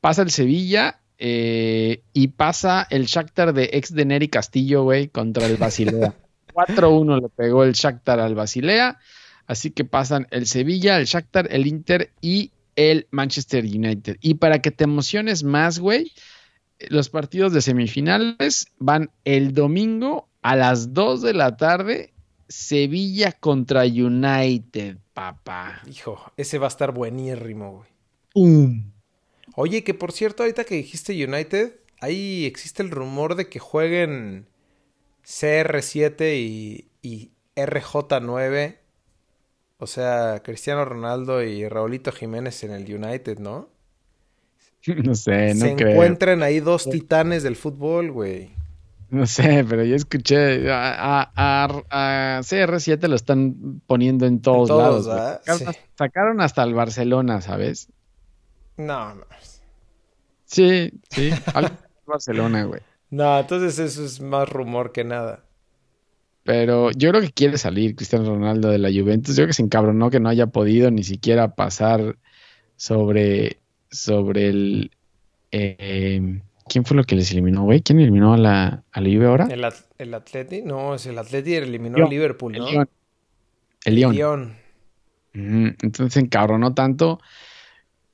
pasa 0.00 0.22
el 0.22 0.30
Sevilla 0.30 0.98
eh, 1.18 2.02
y 2.12 2.28
pasa 2.28 2.86
el 2.90 3.06
Shakhtar 3.06 3.52
de 3.54 3.70
ex 3.72 3.94
de 3.94 4.04
Neri 4.04 4.28
Castillo, 4.28 4.82
güey, 4.84 5.08
contra 5.08 5.46
el 5.46 5.56
Basilea. 5.56 6.14
4-1 6.54 7.22
le 7.22 7.28
pegó 7.30 7.64
el 7.64 7.72
Shakhtar 7.72 8.20
al 8.20 8.34
Basilea. 8.34 8.98
Así 9.46 9.70
que 9.70 9.84
pasan 9.84 10.26
el 10.30 10.46
Sevilla, 10.46 10.98
el 10.98 11.06
Shakhtar, 11.06 11.48
el 11.50 11.66
Inter 11.66 12.10
y 12.20 12.52
el 12.76 13.06
Manchester 13.10 13.64
United. 13.64 14.16
Y 14.20 14.34
para 14.34 14.60
que 14.60 14.70
te 14.70 14.84
emociones 14.84 15.42
más, 15.42 15.78
güey, 15.78 16.12
los 16.88 17.08
partidos 17.08 17.52
de 17.52 17.62
semifinales 17.62 18.66
van 18.78 19.10
el 19.24 19.54
domingo 19.54 20.28
a 20.42 20.56
las 20.56 20.92
2 20.94 21.22
de 21.22 21.34
la 21.34 21.56
tarde. 21.56 22.12
Sevilla 22.48 23.32
contra 23.32 23.84
United, 23.84 24.98
papá. 25.14 25.80
Hijo, 25.88 26.32
ese 26.36 26.58
va 26.58 26.66
a 26.66 26.68
estar 26.68 26.92
buenírrimo, 26.92 27.72
güey. 27.72 27.88
¡Pum! 28.32 28.92
Oye, 29.54 29.84
que 29.84 29.94
por 29.94 30.12
cierto, 30.12 30.42
ahorita 30.42 30.64
que 30.64 30.74
dijiste 30.74 31.12
United, 31.12 31.74
ahí 32.00 32.44
existe 32.44 32.82
el 32.82 32.90
rumor 32.90 33.36
de 33.36 33.48
que 33.48 33.58
jueguen 33.58 34.48
CR7 35.24 36.36
y, 36.36 36.88
y 37.00 37.30
RJ9. 37.56 38.78
O 39.78 39.86
sea, 39.86 40.42
Cristiano 40.44 40.84
Ronaldo 40.84 41.42
y 41.42 41.68
Raulito 41.68 42.12
Jiménez 42.12 42.62
en 42.64 42.72
el 42.72 42.94
United, 42.94 43.38
¿no? 43.38 43.68
No 45.04 45.14
sé, 45.14 45.54
no 45.54 45.66
Se 45.66 45.76
creo. 45.76 45.90
encuentran 45.92 46.42
ahí 46.42 46.60
dos 46.60 46.88
titanes 46.90 47.42
del 47.42 47.56
fútbol, 47.56 48.10
güey. 48.10 48.50
No 49.10 49.26
sé, 49.26 49.64
pero 49.68 49.84
yo 49.84 49.94
escuché 49.94 50.70
a, 50.72 51.20
a- 51.20 51.32
a- 51.36 52.38
a 52.38 52.40
CR7 52.42 53.08
lo 53.08 53.14
están 53.16 53.80
poniendo 53.86 54.24
en 54.26 54.40
todos, 54.40 54.68
todos, 54.68 55.06
lados. 55.06 55.36
Sacaron, 55.44 55.58
Sí. 55.58 55.64
hasta- 55.66 55.82
sacaron 55.98 56.40
hasta 56.40 56.62
el 56.64 56.74
Barcelona, 56.74 57.40
¿sabes? 57.42 57.88
No, 58.78 59.14
no. 59.14 59.24
Sí, 60.46 60.92
sí. 61.10 61.30
Barcelona, 62.06 62.64
güey. 62.64 62.80
No, 63.10 63.38
entonces 63.38 63.78
eso 63.78 64.04
es 64.04 64.20
más 64.20 64.48
rumor 64.48 64.92
que 64.92 65.04
nada. 65.04 65.44
Pero 66.44 66.90
yo 66.90 67.10
creo 67.10 67.20
que 67.22 67.30
quiere 67.30 67.56
salir 67.58 67.94
Cristiano 67.94 68.24
Ronaldo 68.24 68.68
de 68.70 68.78
la 68.78 68.88
Juventus. 68.90 69.36
Yo 69.36 69.42
creo 69.42 69.46
que 69.48 69.52
se 69.52 69.62
encabronó 69.62 70.10
que 70.10 70.18
no 70.20 70.28
haya 70.28 70.46
podido 70.48 70.90
ni 70.90 71.04
siquiera 71.04 71.54
pasar 71.54 72.16
sobre, 72.76 73.58
sobre 73.92 74.48
el... 74.48 74.90
eh, 75.52 76.40
¿Quién 76.68 76.84
fue 76.84 76.96
lo 76.96 77.04
que 77.04 77.14
les 77.16 77.30
eliminó, 77.32 77.62
güey? 77.64 77.82
¿Quién 77.82 78.00
eliminó 78.00 78.32
a 78.34 78.36
la, 78.38 78.82
a 78.90 79.00
la 79.00 79.08
Juve 79.08 79.26
ahora? 79.26 79.46
¿El, 79.50 79.64
At- 79.64 79.84
el 79.98 80.14
Atleti? 80.14 80.62
No, 80.62 80.94
es 80.94 81.06
el 81.06 81.18
Atleti 81.18 81.54
eliminó 81.54 81.96
Lyon, 81.96 82.06
al 82.06 82.10
Liverpool, 82.10 82.54
El 82.54 82.60
¿no? 82.62 82.70
Lyon. 82.70 82.88
El 83.84 83.94
Lyon. 83.94 84.14
Lyon. 84.14 84.56
Ujú, 85.34 85.74
Entonces 85.82 86.14
se 86.14 86.20
encabronó 86.20 86.74
tanto 86.74 87.20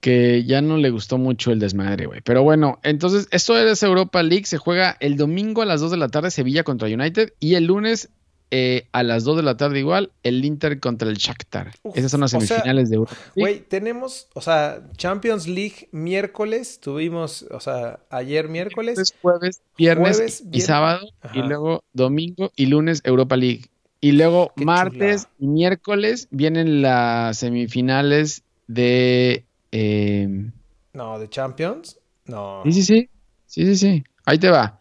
que 0.01 0.45
ya 0.45 0.62
no 0.62 0.77
le 0.77 0.91
gustó 0.91 1.19
mucho 1.19 1.51
el 1.51 1.59
desmadre, 1.59 2.07
güey. 2.07 2.21
Pero 2.23 2.43
bueno, 2.43 2.79
entonces 2.85 3.29
esto 3.33 3.59
es 3.59 3.83
Europa 3.83 4.23
League. 4.23 4.47
Se 4.47 4.57
juega 4.57 4.97
el 5.01 5.17
domingo 5.17 5.62
a 5.62 5.67
las 5.67 5.81
2 5.81 5.91
de 5.91 5.97
la 5.97 6.09
tarde 6.09 6.31
Sevilla 6.31 6.62
contra 6.62 6.88
United 6.88 7.33
y 7.41 7.55
el 7.55 7.64
lunes 7.67 8.09
eh, 8.51 8.87
a 8.93 9.03
las 9.03 9.25
2 9.25 9.37
de 9.39 9.43
la 9.43 9.57
tarde 9.57 9.79
igual 9.79 10.11
el 10.23 10.45
Inter 10.45 10.81
contra 10.81 11.09
el 11.09 11.17
Shakhtar. 11.17 11.73
Uf, 11.83 11.97
Esas 11.97 12.11
son 12.11 12.21
las 12.21 12.33
o 12.35 12.41
sea, 12.41 12.47
semifinales 12.49 12.91
de 12.91 12.97
Europa. 12.97 13.17
Güey, 13.37 13.61
tenemos, 13.61 14.29
o 14.35 14.41
sea, 14.41 14.83
Champions 14.97 15.47
League 15.47 15.89
miércoles, 15.93 16.81
tuvimos, 16.81 17.43
o 17.51 17.61
sea, 17.61 18.01
ayer 18.11 18.49
miércoles. 18.49 18.93
Entonces, 18.93 19.17
jueves, 19.21 19.61
viernes 19.77 20.17
Jueves, 20.17 20.41
y 20.41 20.45
viernes. 20.45 20.65
sábado 20.67 21.09
y 21.35 21.43
luego 21.43 21.85
domingo 21.93 22.51
y 22.57 22.67
lunes 22.67 23.03
Europa 23.05 23.37
League. 23.37 23.67
Y 24.01 24.13
luego 24.13 24.53
Qué 24.57 24.65
martes 24.65 25.27
y 25.39 25.47
miércoles 25.49 26.29
vienen 26.31 26.83
las 26.83 27.39
semifinales 27.39 28.45
de... 28.69 29.45
eh, 29.73 30.51
No, 30.93 31.19
de 31.19 31.29
Champions. 31.29 31.99
No. 32.27 32.63
Sí, 32.65 32.73
sí, 32.73 32.83
sí. 32.85 33.11
Sí, 33.47 33.65
sí, 33.67 33.77
sí. 33.77 34.05
Ahí 34.25 34.39
te 34.39 34.51
va. 34.51 34.81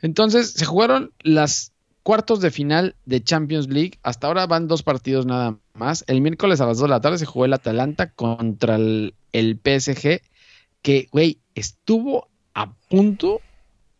Entonces, 0.00 0.50
se 0.52 0.64
jugaron 0.64 1.12
las 1.20 1.71
cuartos 2.02 2.40
de 2.40 2.50
final 2.50 2.96
de 3.04 3.22
Champions 3.22 3.68
League. 3.68 3.98
Hasta 4.02 4.26
ahora 4.26 4.46
van 4.46 4.68
dos 4.68 4.82
partidos 4.82 5.26
nada 5.26 5.58
más. 5.74 6.04
El 6.06 6.20
miércoles 6.20 6.60
a 6.60 6.66
las 6.66 6.78
2 6.78 6.88
de 6.88 6.88
la 6.88 7.00
tarde 7.00 7.18
se 7.18 7.26
jugó 7.26 7.44
el 7.44 7.52
Atalanta 7.52 8.10
contra 8.10 8.76
el, 8.76 9.14
el 9.32 9.58
PSG. 9.58 10.20
Que, 10.82 11.08
güey, 11.12 11.38
estuvo 11.54 12.28
a 12.54 12.72
punto 12.88 13.40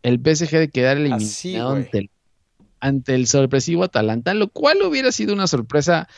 el 0.03 0.19
PSG 0.19 0.57
de 0.57 0.69
quedar 0.69 0.97
eliminado 0.97 1.23
Así, 1.23 1.55
ante, 1.55 1.97
el, 1.97 2.09
ante 2.79 3.15
el 3.15 3.27
sorpresivo 3.27 3.83
Atalanta, 3.83 4.33
lo 4.33 4.49
cual 4.49 4.81
hubiera 4.83 5.11
sido 5.11 5.33
una 5.33 5.47
sorpresa 5.47 6.09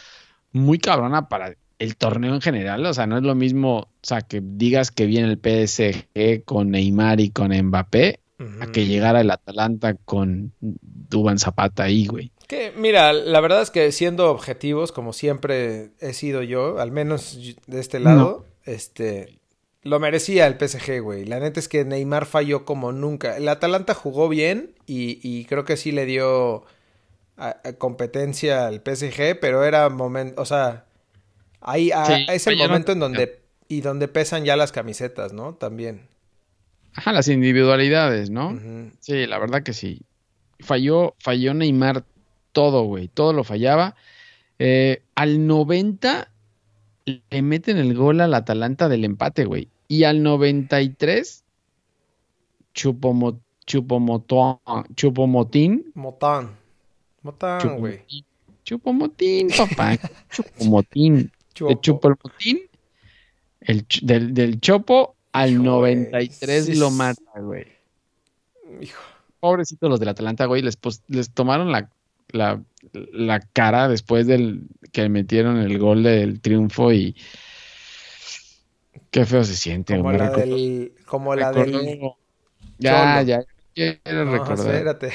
muy 0.52 0.80
cabrona 0.80 1.30
para 1.30 1.56
el 1.78 1.96
torneo 1.96 2.34
en 2.34 2.42
general. 2.42 2.86
O 2.86 2.94
sea, 2.94 3.06
no 3.06 3.18
es 3.18 3.24
lo 3.24 3.36
mismo, 3.36 3.78
o 3.78 3.90
sea, 4.02 4.22
que 4.22 4.42
digas 4.44 4.90
que 4.90 5.06
viene 5.06 5.28
el 5.28 5.38
PSG 5.38 6.44
con 6.46 6.72
Neymar 6.72 7.20
y 7.20 7.30
con 7.30 7.52
Mbappé, 7.52 8.20
A 8.62 8.68
que 8.68 8.86
llegara 8.86 9.22
el 9.22 9.32
Atalanta 9.32 9.94
con 10.06 10.52
Duban 10.60 11.40
Zapata 11.40 11.84
ahí, 11.84 12.06
güey. 12.06 12.32
Que, 12.48 12.74
mira, 12.76 13.14
la 13.14 13.40
verdad 13.40 13.62
es 13.62 13.72
que 13.72 13.92
siendo 13.92 14.30
objetivos, 14.30 14.92
como 14.92 15.14
siempre 15.14 15.92
he 16.00 16.14
sido 16.14 16.44
yo, 16.44 16.80
al 16.80 16.92
menos 16.92 17.40
de 17.68 17.80
este 17.80 18.00
lado, 18.00 18.46
este, 18.66 19.40
lo 19.84 20.00
merecía 20.00 20.46
el 20.48 20.58
PSG, 20.58 21.02
güey. 21.02 21.26
La 21.26 21.40
neta 21.40 21.60
es 21.60 21.68
que 21.70 21.86
Neymar 21.86 22.26
falló 22.26 22.66
como 22.66 22.92
nunca. 22.92 23.38
El 23.38 23.48
Atalanta 23.48 23.94
jugó 23.94 24.28
bien 24.30 24.76
y, 24.86 25.20
y 25.24 25.46
creo 25.46 25.64
que 25.64 25.78
sí 25.78 25.92
le 25.92 26.06
dio 26.06 26.66
a- 27.38 27.58
a 27.64 27.74
competencia 27.74 28.68
al 28.68 28.82
PSG, 28.82 29.40
pero 29.40 29.64
era 29.64 29.90
momento, 29.90 30.42
o 30.42 30.46
sea, 30.46 30.86
ahí 31.62 31.92
a- 31.92 32.06
Sí, 32.06 32.26
es 32.30 32.48
el 32.48 32.58
momento 32.68 32.92
en 32.92 33.00
donde 33.00 33.40
y 33.68 33.82
donde 33.82 34.08
pesan 34.08 34.46
ya 34.46 34.56
las 34.56 34.72
camisetas, 34.72 35.34
¿no? 35.34 35.56
También. 35.56 36.08
Ajá, 36.96 37.12
las 37.12 37.28
individualidades, 37.28 38.30
¿no? 38.30 38.58
Sí, 39.00 39.26
la 39.28 39.38
verdad 39.38 39.64
que 39.64 39.74
sí. 39.74 40.02
Falló, 40.60 41.14
falló 41.20 41.54
Neymar 41.54 42.06
todo, 42.54 42.84
güey. 42.84 43.10
Todo 43.10 43.34
lo 43.34 43.44
fallaba. 43.44 43.96
Eh, 44.60 45.04
al 45.16 45.46
90 45.46 46.32
le 47.06 47.42
meten 47.42 47.78
el 47.78 47.94
gol 47.94 48.22
al 48.22 48.34
Atalanta 48.34 48.88
del 48.88 49.04
empate, 49.04 49.44
güey. 49.46 49.68
Y 49.90 50.06
al 50.06 50.24
93, 50.24 51.44
Chupomo, 52.74 53.40
Chupomoto- 53.68 54.62
Chupomotín. 54.96 55.92
Motán. 55.96 56.52
Motán, 57.22 57.78
güey. 57.78 58.02
Chupomotín, 58.64 59.50
papá. 59.50 59.98
Chupomotín. 60.30 61.18
De 61.18 61.30
Chopo. 61.54 61.76
Chupomotín. 61.82 62.62
El, 63.62 63.86
del, 64.02 64.34
del 64.34 64.60
Chopo 64.62 65.15
al 65.42 65.52
Hijo, 65.52 65.78
güey, 65.80 65.96
93 65.96 66.66
sí 66.66 66.76
lo 66.76 66.92
mata, 66.92 67.22
güey. 67.40 67.66
Hijo. 68.82 69.02
Pobrecitos 69.40 69.90
los 69.90 70.00
del 70.00 70.10
Atalanta, 70.10 70.46
güey, 70.46 70.62
les, 70.62 70.78
les 71.08 71.30
tomaron 71.32 71.72
la, 71.72 71.90
la, 72.30 72.62
la 72.94 73.40
cara 73.40 73.88
después 73.88 74.26
del 74.28 74.64
que 74.92 75.08
metieron 75.10 75.58
el 75.58 75.78
gol 75.78 76.04
del 76.04 76.42
triunfo 76.42 76.92
y 76.92 77.16
qué 79.12 79.26
feo 79.26 79.44
se 79.44 79.56
siente. 79.56 79.96
Como 79.98 80.12
la 80.12 80.30
del. 80.32 80.94
Como 81.06 81.36
la 81.36 81.52
del. 81.52 82.00
Ya, 82.78 83.22
ya, 83.22 83.44
quiero 83.74 84.26
No, 84.26 84.32
recordar. 84.34 84.68
espérate. 84.68 85.12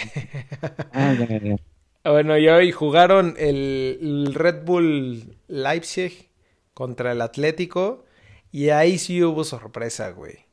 Ah, 0.92 1.14
ya, 1.18 1.38
ya. 1.38 1.56
Bueno, 2.04 2.38
y 2.38 2.48
hoy 2.48 2.72
jugaron 2.72 3.35
el, 3.38 3.98
el 4.00 4.35
Red 4.35 4.64
Bull 4.64 5.37
Leipzig 5.48 6.28
contra 6.72 7.12
el 7.12 7.20
Atlético. 7.20 8.04
Y 8.52 8.70
ahí 8.70 8.98
sí 8.98 9.22
hubo 9.22 9.44
sorpresa, 9.44 10.10
güey. 10.10 10.46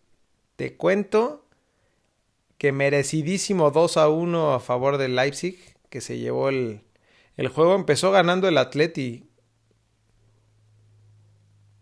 Te 0.56 0.76
cuento 0.76 1.46
que 2.58 2.72
merecidísimo 2.72 3.72
2 3.72 3.98
a 3.98 4.10
1 4.10 4.54
a 4.54 4.60
favor 4.60 4.98
del 4.98 5.16
Leipzig, 5.16 5.58
que 5.90 6.02
se 6.02 6.18
llevó 6.18 6.50
el, 6.50 6.82
el 7.36 7.48
juego. 7.48 7.76
Empezó 7.76 8.12
ganando 8.12 8.48
el 8.48 8.58
Atleti. 8.58 9.28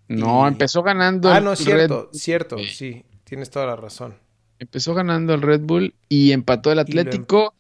No, 0.07 0.47
empezó 0.47 0.83
ganando. 0.83 1.29
Ah, 1.31 1.39
el 1.39 1.43
no, 1.45 1.55
cierto, 1.55 2.09
cierto, 2.13 2.57
sí, 2.59 3.05
tienes 3.23 3.49
toda 3.49 3.65
la 3.65 3.75
razón. 3.75 4.15
Empezó 4.59 4.93
ganando 4.93 5.33
el 5.33 5.41
Red 5.41 5.61
Bull 5.61 5.95
y 6.07 6.31
empató 6.31 6.71
el 6.71 6.79
em- 6.79 6.83
Atlético. 6.83 7.53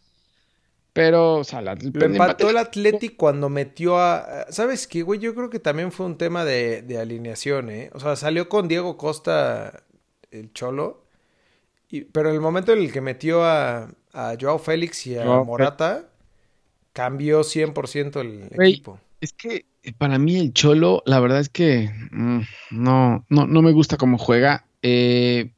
Pero, 0.95 1.39
o 1.39 1.43
sea, 1.43 1.61
lo 1.61 1.73
empató 1.73 2.49
el 2.49 2.55
Atlético 2.55 3.17
cuando 3.17 3.49
metió 3.49 3.99
a. 3.99 4.45
¿Sabes 4.49 4.87
qué, 4.87 5.01
güey? 5.01 5.19
Yo 5.19 5.35
creo 5.35 5.49
que 5.49 5.59
también 5.59 5.91
fue 5.91 6.05
un 6.05 6.17
tema 6.17 6.45
de, 6.45 6.83
de 6.83 6.97
alineación, 6.97 7.69
¿eh? 7.69 7.89
O 7.91 7.99
sea, 7.99 8.15
salió 8.15 8.47
con 8.47 8.69
Diego 8.69 8.95
Costa, 8.95 9.83
el 10.31 10.53
Cholo. 10.53 11.03
Y, 11.89 12.05
pero 12.05 12.31
el 12.31 12.39
momento 12.39 12.71
en 12.71 12.79
el 12.79 12.93
que 12.93 13.01
metió 13.01 13.43
a, 13.43 13.89
a 14.13 14.37
Joao 14.39 14.57
Félix 14.57 15.05
y 15.07 15.17
a 15.17 15.25
Morata, 15.25 16.05
cambió 16.93 17.41
100% 17.41 18.21
el 18.21 18.49
equipo. 18.57 18.97
Es 19.19 19.33
que 19.33 19.65
eh, 19.83 19.91
para 19.97 20.17
mí 20.17 20.39
el 20.39 20.53
Cholo, 20.53 21.03
la 21.05 21.19
verdad 21.19 21.41
es 21.41 21.49
que 21.49 21.91
mm, 22.11 22.39
no, 22.71 23.25
no, 23.27 23.47
no 23.47 23.61
me 23.61 23.73
gusta 23.73 23.97
cómo 23.97 24.17
juega. 24.17 24.65
Eh, 24.81 25.51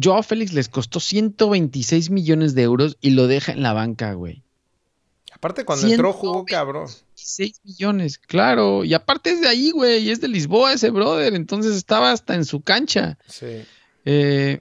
Joao 0.00 0.22
Félix 0.22 0.52
les 0.52 0.68
costó 0.68 1.00
126 1.00 2.10
millones 2.10 2.54
de 2.54 2.62
euros 2.62 2.96
y 3.00 3.10
lo 3.10 3.26
deja 3.26 3.52
en 3.52 3.62
la 3.62 3.72
banca, 3.72 4.12
güey. 4.12 4.44
Aparte, 5.32 5.64
cuando 5.64 5.86
entró 5.86 6.12
jugó 6.12 6.44
cabrón. 6.44 6.88
6 7.14 7.60
millones, 7.64 8.18
claro. 8.18 8.84
Y 8.84 8.94
aparte 8.94 9.30
es 9.30 9.40
de 9.40 9.48
ahí, 9.48 9.70
güey. 9.70 10.10
Es 10.10 10.20
de 10.20 10.28
Lisboa 10.28 10.72
ese 10.72 10.90
brother. 10.90 11.34
Entonces 11.34 11.76
estaba 11.76 12.12
hasta 12.12 12.34
en 12.34 12.44
su 12.44 12.60
cancha. 12.62 13.18
Sí. 13.26 13.64
Eh, 14.04 14.60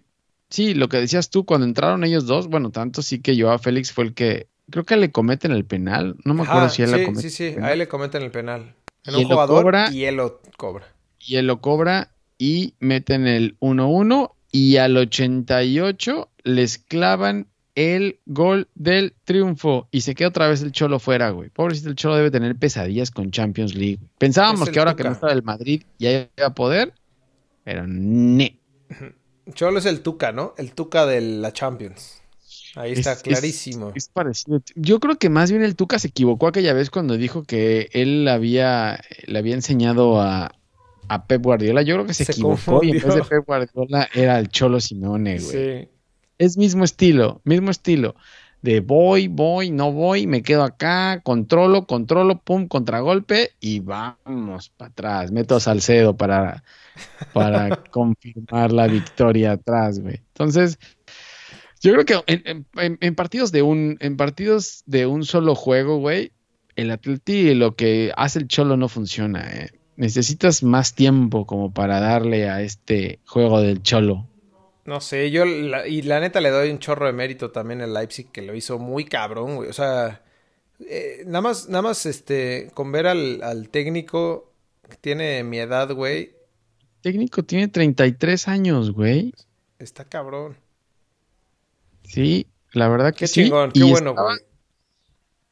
sí, 0.50 0.73
lo 0.73 0.89
que 0.89 0.97
decías 0.97 1.30
tú, 1.30 1.45
cuando 1.45 1.65
entraron 1.65 2.04
ellos 2.04 2.26
dos, 2.26 2.47
bueno, 2.47 2.71
tanto 2.71 3.02
sí 3.02 3.19
que 3.19 3.39
Joao 3.39 3.60
Félix 3.60 3.91
fue 3.91 4.06
el 4.06 4.13
que. 4.13 4.47
Creo 4.69 4.84
que 4.84 4.97
le 4.97 5.12
cometen 5.12 5.52
el 5.52 5.65
penal. 5.65 6.17
No 6.26 6.34
me 6.34 6.43
acuerdo 6.43 6.69
si 6.69 6.82
él 6.82 6.91
le 6.91 7.06
comete. 7.06 7.30
Sí, 7.30 7.54
sí, 7.54 7.56
a 7.62 7.71
él 7.71 7.80
le 7.80 7.88
cometen 7.88 8.21
el 8.21 8.32
penal. 8.32 8.76
En 9.06 9.15
un 9.15 9.23
jugador 9.23 9.73
y 9.93 10.04
él 10.04 10.15
lo 10.15 10.41
cobra. 10.58 10.93
Y 11.19 11.38
él 11.38 11.47
lo 11.47 11.62
cobra 11.62 12.12
y 12.38 12.73
meten 12.80 13.28
el 13.28 13.58
1-1 13.60 14.34
y 14.58 14.78
al 14.78 14.98
88 14.98 16.30
les 16.43 16.80
clavan 16.80 17.46
el 17.76 18.20
gol 18.26 18.67
del 18.74 19.13
triunfo 19.24 19.88
y 19.91 20.02
se 20.02 20.15
queda 20.15 20.30
otra 20.30 20.48
vez 20.48 20.63
el 20.63 20.72
Cholo 20.72 20.98
fuera, 20.98 21.30
güey. 21.30 21.52
Pobrecito 21.52 21.89
el 21.89 21.96
Cholo 21.96 22.15
debe 22.15 22.32
tener 22.32 22.56
pesadillas 22.56 23.12
con 23.12 23.30
Champions 23.30 23.76
League. 23.76 24.00
Pensábamos 24.17 24.72
que 24.72 24.80
ahora 24.80 24.96
que 24.96 25.04
no 25.04 25.12
está 25.12 25.32
el 25.32 25.43
Madrid 25.43 25.84
ya 26.00 26.28
iba 26.36 26.48
a 26.48 26.56
poder, 26.56 26.91
pero 27.63 27.86
ne. 27.86 28.58
Cholo 29.54 29.78
es 29.78 29.86
el 29.86 30.02
Tuca, 30.02 30.32
¿no? 30.32 30.56
El 30.58 30.72
Tuca 30.72 31.06
de 31.06 31.22
la 31.22 31.54
Champions. 31.54 32.24
Ahí 32.74 32.93
está 32.93 33.15
clarísimo. 33.15 33.91
Es, 33.93 34.10
parecido. 34.10 34.63
Yo 34.74 35.00
creo 35.00 35.20
que 35.20 35.30
más 35.30 35.52
bien 35.52 35.63
el 35.63 35.76
Tuca 35.76 36.00
se 36.00 36.08
equivocó 36.08 36.48
aquella 36.48 36.74
vez 36.74 36.89
cuando 36.89 37.15
dijo 37.15 37.43
que 37.43 37.89
él 37.93 38.28
había, 38.28 39.02
le 39.28 39.38
había 39.38 39.54
enseñado 39.54 40.20
a, 40.20 40.57
a 41.08 41.26
Pep 41.26 41.43
Guardiola. 41.43 41.82
Yo 41.82 41.96
creo 41.96 42.06
que 42.06 42.13
se, 42.13 42.24
equivocó 42.24 42.84
y 42.84 42.91
en 42.91 43.02
vez 43.02 43.15
de 43.15 43.24
Pep 43.24 43.46
Guardiola 43.46 44.10
era 44.13 44.39
el 44.39 44.50
Cholo 44.50 44.80
Simone, 44.80 45.39
güey. 45.39 45.82
Sí. 45.84 45.89
Es 46.38 46.58
mismo 46.58 46.84
estilo, 46.84 47.41
mismo 47.43 47.72
estilo. 47.72 48.15
De 48.62 48.80
voy, 48.80 49.28
voy, 49.28 49.70
no 49.70 49.91
voy, 49.91 50.26
me 50.26 50.41
quedo 50.41 50.63
acá, 50.63 51.22
controlo, 51.24 51.86
controlo, 51.86 52.39
pum, 52.39 52.67
contragolpe 52.67 53.52
y 53.60 53.80
vamos 53.80 54.70
para 54.76 54.91
atrás. 54.91 55.32
Meto 55.32 55.56
a 55.56 55.60
Salcedo 55.60 56.17
para, 56.17 56.63
para 57.34 57.84
confirmar 57.91 58.72
la 58.72 58.88
victoria 58.88 59.54
atrás, 59.54 60.00
güey. 60.00 60.22
Entonces, 60.30 60.80
yo 61.82 61.93
creo 61.93 62.06
que 62.06 62.65
en, 62.76 63.15
partidos 63.15 63.52
de 63.52 63.62
un, 63.62 63.98
en 64.00 64.17
partidos 64.17 64.84
de 64.88 65.06
un 65.06 65.24
solo 65.24 65.54
juego, 65.54 66.00
güey, 66.00 66.32
el 66.76 66.91
Atleti 66.91 67.54
lo 67.54 67.76
que 67.76 68.12
hace 68.17 68.39
el 68.39 68.48
Cholo 68.48 68.76
no 68.76 68.89
funciona, 68.89 69.48
eh 69.52 69.70
necesitas 69.97 70.63
más 70.63 70.93
tiempo 70.93 71.45
como 71.45 71.73
para 71.73 71.99
darle 71.99 72.49
a 72.49 72.62
este 72.62 73.19
juego 73.25 73.60
del 73.62 73.81
cholo. 73.81 74.25
No 74.86 75.01
sé, 75.01 75.31
yo 75.31 75.45
y 75.45 76.03
la 76.03 76.21
neta 76.21 76.39
le 76.39 76.49
doy 76.49 76.69
un 76.69 76.79
chorro 76.79 77.07
de 77.07 77.13
mérito 77.13 77.51
también 77.51 77.81
al 77.81 77.93
Leipzig 77.93 78.31
que 78.31 78.41
lo 78.41 78.55
hizo 78.55 78.79
muy 78.79 79.03
cabrón, 79.03 79.57
güey. 79.57 79.69
O 79.69 79.73
sea, 79.73 80.21
eh, 80.88 81.23
nada 81.25 81.41
más, 81.41 81.67
nada 81.67 81.81
más, 81.81 82.05
este, 82.05 82.71
con 82.73 82.93
ver 82.93 83.07
al, 83.07 83.69
técnico 83.69 84.53
que 84.89 84.95
tiene 84.95 85.43
mi 85.43 85.57
edad, 85.57 85.91
güey. 85.93 86.36
técnico 87.01 87.43
tiene 87.43 87.67
33 87.67 88.47
años, 88.47 88.91
güey. 88.91 89.33
Está 89.77 90.05
cabrón. 90.05 90.55
Sí, 92.03 92.47
la 92.71 92.88
verdad 92.88 93.12
que 93.12 93.19
qué 93.19 93.27
sí. 93.27 93.43
Chingón, 93.43 93.71
qué 93.71 93.83
bueno, 93.83 94.13
güey. 94.13 94.38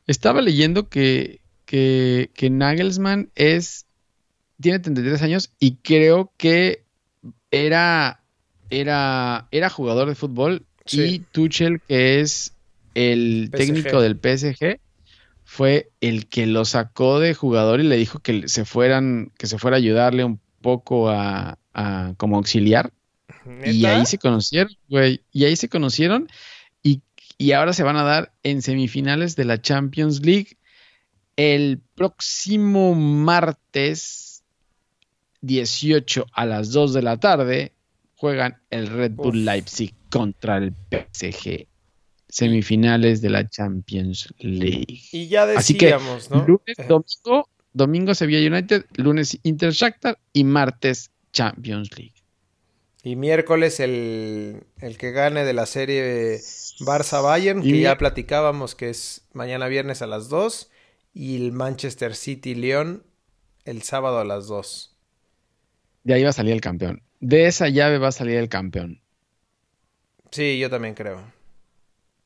Estaba 0.07 0.41
leyendo 0.41 0.87
que, 0.87 1.41
que, 1.65 2.29
que 2.35 2.49
Nagelsmann 2.49 3.31
es 3.35 3.84
tiene 4.61 4.79
33 4.79 5.21
años 5.21 5.51
y 5.59 5.75
creo 5.77 6.31
que 6.37 6.83
era, 7.51 8.23
era, 8.69 9.47
era 9.51 9.69
jugador 9.69 10.07
de 10.07 10.15
fútbol 10.15 10.65
y 10.91 11.19
Tuchel, 11.19 11.81
que 11.87 12.19
es 12.21 12.53
el 12.93 13.49
técnico 13.51 14.01
del 14.01 14.15
PSG, 14.15 14.79
fue 15.43 15.91
el 16.01 16.27
que 16.27 16.45
lo 16.45 16.65
sacó 16.65 17.19
de 17.19 17.33
jugador 17.33 17.79
y 17.79 17.83
le 17.83 17.97
dijo 17.97 18.19
que 18.19 18.47
se 18.47 18.65
fueran, 18.65 19.31
que 19.37 19.47
se 19.47 19.57
fuera 19.57 19.77
a 19.77 19.79
ayudarle 19.79 20.23
un 20.23 20.39
poco 20.61 21.09
a, 21.09 21.57
como 22.17 22.37
auxiliar. 22.37 22.91
Y 23.63 23.85
ahí 23.85 24.05
se 24.05 24.17
conocieron, 24.17 24.71
güey. 24.89 25.21
Y 25.31 25.45
ahí 25.45 25.55
se 25.55 25.69
conocieron 25.69 26.27
y, 26.81 27.01
y 27.37 27.51
ahora 27.51 27.73
se 27.73 27.83
van 27.83 27.97
a 27.97 28.03
dar 28.03 28.33
en 28.43 28.61
semifinales 28.61 29.35
de 29.35 29.45
la 29.45 29.61
Champions 29.61 30.25
League 30.25 30.57
el 31.35 31.81
próximo 31.95 32.95
martes 32.95 34.24
18 35.45 36.25
a 36.33 36.45
las 36.45 36.71
2 36.71 36.93
de 36.93 37.01
la 37.01 37.17
tarde 37.17 37.73
juegan 38.15 38.61
el 38.69 38.87
Red 38.87 39.11
Bull 39.11 39.45
Leipzig 39.45 39.93
contra 40.09 40.57
el 40.57 40.73
PSG. 40.89 41.67
Semifinales 42.27 43.21
de 43.21 43.29
la 43.29 43.47
Champions 43.47 44.33
League. 44.39 44.99
Y 45.11 45.27
ya 45.27 45.45
decíamos, 45.45 46.29
¿no? 46.29 46.45
Lunes, 46.45 46.75
domingo, 46.87 47.49
domingo 47.71 48.15
Sevilla 48.15 48.39
United, 48.39 48.85
lunes 48.95 49.37
Inter 49.43 49.71
Shakhtar 49.71 50.17
y 50.33 50.43
martes 50.43 51.11
Champions 51.31 51.95
League. 51.97 52.15
Y 53.03 53.15
miércoles 53.15 53.79
el, 53.79 54.63
el 54.79 54.97
que 54.97 55.11
gane 55.11 55.45
de 55.45 55.53
la 55.53 55.67
serie 55.67 56.39
Barça-Bayern, 56.79 57.61
que 57.61 57.79
ya 57.79 57.97
platicábamos 57.99 58.73
que 58.73 58.89
es 58.89 59.27
mañana 59.31 59.67
viernes 59.67 60.01
a 60.01 60.07
las 60.07 60.27
2, 60.27 60.71
y 61.13 61.35
el 61.35 61.51
Manchester 61.51 62.15
City-León 62.15 63.03
el 63.63 63.83
sábado 63.83 64.19
a 64.19 64.25
las 64.25 64.47
2 64.47 64.94
de 66.05 66.13
ahí 66.13 66.23
va 66.23 66.29
a 66.29 66.33
salir 66.33 66.53
el 66.53 66.61
campeón. 66.61 67.01
De 67.19 67.47
esa 67.47 67.67
llave 67.67 67.97
va 67.97 68.09
a 68.09 68.13
salir 68.13 68.37
el 68.37 68.47
campeón. 68.47 69.01
Sí, 70.31 70.59
yo 70.59 70.69
también 70.69 70.93
creo. 70.93 71.21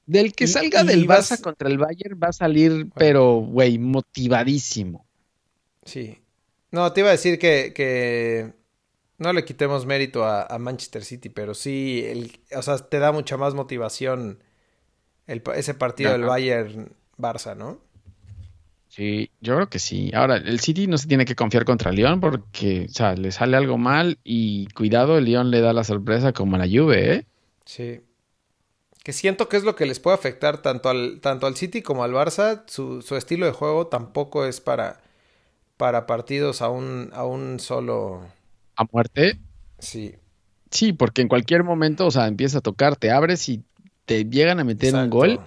Del 0.05 0.33
que 0.33 0.47
salga 0.47 0.83
del 0.83 1.07
Barça 1.07 1.39
contra 1.39 1.69
el 1.69 1.77
Bayern 1.77 2.19
va 2.21 2.27
a 2.27 2.33
salir, 2.33 2.89
pero, 2.95 3.35
güey, 3.35 3.77
motivadísimo. 3.77 5.07
Sí. 5.85 6.19
No, 6.71 6.91
te 6.91 7.01
iba 7.01 7.09
a 7.09 7.13
decir 7.13 7.39
que, 7.39 7.71
que 7.73 8.51
no 9.17 9.31
le 9.31 9.45
quitemos 9.45 9.85
mérito 9.85 10.25
a, 10.25 10.57
Manchester 10.59 11.05
City, 11.05 11.29
pero 11.29 11.53
sí, 11.53 12.03
el, 12.05 12.39
o 12.55 12.61
sea, 12.61 12.77
te 12.79 12.99
da 12.99 13.11
mucha 13.11 13.37
más 13.37 13.53
motivación 13.53 14.43
ese 15.27 15.73
partido 15.73 16.11
del 16.11 16.23
Bayern-Barça, 16.23 17.55
¿no? 17.55 17.79
Sí, 18.89 19.29
yo 19.39 19.55
creo 19.55 19.69
que 19.69 19.77
sí. 19.77 20.11
Ahora, 20.15 20.37
el 20.37 20.59
City 20.59 20.87
no 20.87 20.97
se 20.97 21.07
tiene 21.07 21.23
que 21.23 21.35
confiar 21.35 21.63
contra 21.63 21.91
el 21.91 21.95
León 21.95 22.19
porque, 22.19 22.87
o 22.89 22.93
sea, 22.93 23.13
le 23.13 23.31
sale 23.31 23.55
algo 23.55 23.77
mal 23.77 24.17
y 24.23 24.67
cuidado, 24.73 25.17
el 25.17 25.25
León 25.25 25.51
le 25.51 25.61
da 25.61 25.73
la 25.73 25.83
sorpresa 25.83 26.33
como 26.33 26.55
a 26.55 26.59
la 26.59 26.67
Juve, 26.67 27.13
¿eh? 27.13 27.25
Sí. 27.65 28.01
Que 29.03 29.13
siento 29.13 29.47
que 29.47 29.57
es 29.57 29.63
lo 29.63 29.75
que 29.75 29.85
les 29.85 29.99
puede 29.99 30.15
afectar 30.15 30.63
tanto 30.63 30.89
al, 30.89 31.19
tanto 31.21 31.45
al 31.45 31.55
City 31.55 31.83
como 31.83 32.03
al 32.03 32.13
Barça. 32.13 32.63
Su, 32.65 33.03
su 33.03 33.15
estilo 33.15 33.45
de 33.45 33.51
juego 33.51 33.87
tampoco 33.87 34.45
es 34.45 34.59
para, 34.59 35.01
para 35.77 36.07
partidos 36.07 36.63
a 36.63 36.69
un, 36.69 37.11
a 37.13 37.25
un 37.25 37.59
solo... 37.59 38.23
¿A 38.75 38.85
muerte? 38.91 39.39
Sí. 39.77 40.15
Sí, 40.71 40.93
porque 40.93 41.21
en 41.21 41.27
cualquier 41.27 41.63
momento, 41.63 42.07
o 42.07 42.11
sea, 42.11 42.27
empieza 42.27 42.57
a 42.57 42.61
tocar, 42.61 42.95
te 42.95 43.11
abres 43.11 43.47
y 43.49 43.63
te 44.05 44.25
llegan 44.25 44.59
a 44.59 44.63
meter 44.63 44.95
un 44.95 45.09
gol 45.11 45.39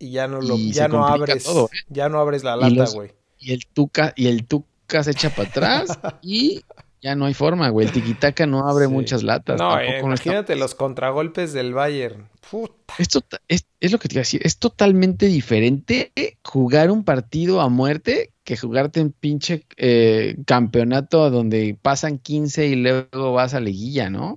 y 0.00 0.10
ya 0.12 0.26
no 0.26 0.40
lo 0.40 0.56
ya 0.56 0.88
no 0.88 1.06
abres 1.06 1.46
¿eh? 1.46 1.66
ya 1.88 2.08
no 2.08 2.18
abres 2.18 2.42
la 2.42 2.56
lata, 2.56 2.90
güey. 2.92 3.12
Y, 3.38 3.52
el 3.52 3.66
tuca 3.66 4.12
y 4.16 4.26
el 4.26 4.46
tuca 4.46 5.04
se 5.04 5.12
echa 5.12 5.30
para 5.30 5.48
atrás 5.48 5.98
y 6.22 6.62
ya 7.02 7.14
no 7.14 7.26
hay 7.26 7.34
forma, 7.34 7.68
güey. 7.68 7.86
El 7.86 7.92
tiquitaca 7.92 8.46
no 8.46 8.68
abre 8.68 8.88
muchas 8.88 9.22
latas. 9.22 9.58
No, 9.58 9.78
eh, 9.78 10.00
imagínate 10.00 10.56
los 10.56 10.74
contragolpes 10.74 11.52
del 11.52 11.72
Bayern. 11.72 12.28
Puta. 12.50 12.94
Esto 12.98 13.22
es, 13.48 13.64
es, 13.78 13.92
lo 13.92 13.98
que 13.98 14.08
te 14.08 14.14
iba 14.16 14.20
a 14.20 14.22
decir. 14.22 14.42
Es 14.44 14.58
totalmente 14.58 15.26
diferente 15.26 16.12
jugar 16.44 16.90
un 16.90 17.04
partido 17.04 17.60
a 17.60 17.68
muerte 17.68 18.32
que 18.44 18.56
jugarte 18.56 19.00
en 19.00 19.12
pinche 19.12 19.64
eh, 19.76 20.36
campeonato 20.44 21.30
donde 21.30 21.76
pasan 21.80 22.18
15 22.18 22.66
y 22.66 22.74
luego 22.76 23.32
vas 23.32 23.54
a 23.54 23.60
liguilla, 23.60 24.10
¿no? 24.10 24.34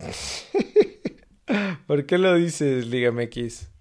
¿Por 1.88 2.06
qué 2.06 2.18
lo 2.18 2.36
dices, 2.36 2.88
Liga 2.88 3.12
MX? 3.12 3.73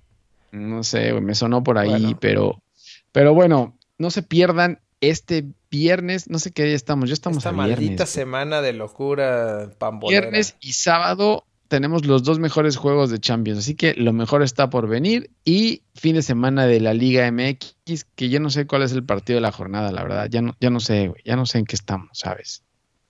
No 0.53 0.85
sé, 0.85 1.13
me 1.15 1.35
sonó 1.35 1.65
por 1.65 1.79
ahí, 1.79 2.15
pero, 2.21 2.63
pero 3.11 3.35
bueno, 3.35 3.79
no 3.99 4.11
se 4.11 4.23
pierdan 4.23 4.81
este 5.01 5.47
viernes, 5.71 6.29
no 6.29 6.39
sé 6.39 6.53
qué 6.53 6.65
día 6.65 6.77
estamos, 6.77 7.09
ya 7.09 7.15
estamos 7.15 7.39
Esta 7.39 7.49
a 7.49 7.53
maldita 7.53 8.07
semana 8.07 8.61
de 8.61 8.75
locura 8.75 9.71
pambolera. 9.79 10.21
Viernes 10.21 10.57
y 10.61 10.75
sábado 10.75 11.45
tenemos 11.69 12.05
los 12.05 12.23
dos 12.23 12.39
mejores 12.39 12.77
juegos 12.77 13.11
de 13.11 13.19
Champions, 13.19 13.61
así 13.61 13.75
que 13.75 13.95
lo 13.95 14.13
mejor 14.13 14.43
está 14.43 14.69
por 14.69 14.87
venir 14.89 15.31
y 15.43 15.83
fin 15.95 16.15
de 16.15 16.23
semana 16.23 16.67
de 16.67 16.81
la 16.81 16.93
Liga 16.93 17.31
MX, 17.33 18.05
que 18.15 18.29
yo 18.29 18.41
no 18.41 18.51
sé 18.51 18.67
cuál 18.67 18.83
es 18.83 18.93
el 18.93 19.05
partido 19.05 19.39
de 19.39 19.41
la 19.41 19.53
jornada, 19.53 19.91
la 19.91 20.03
verdad, 20.03 20.29
ya 20.31 20.43
no, 20.43 20.55
ya 20.61 20.69
no 20.69 20.81
sé, 20.81 21.09
güey, 21.09 21.23
ya 21.25 21.35
no 21.35 21.47
sé 21.47 21.59
en 21.59 21.65
qué 21.65 21.75
estamos, 21.75 22.11
¿sabes? 22.13 22.63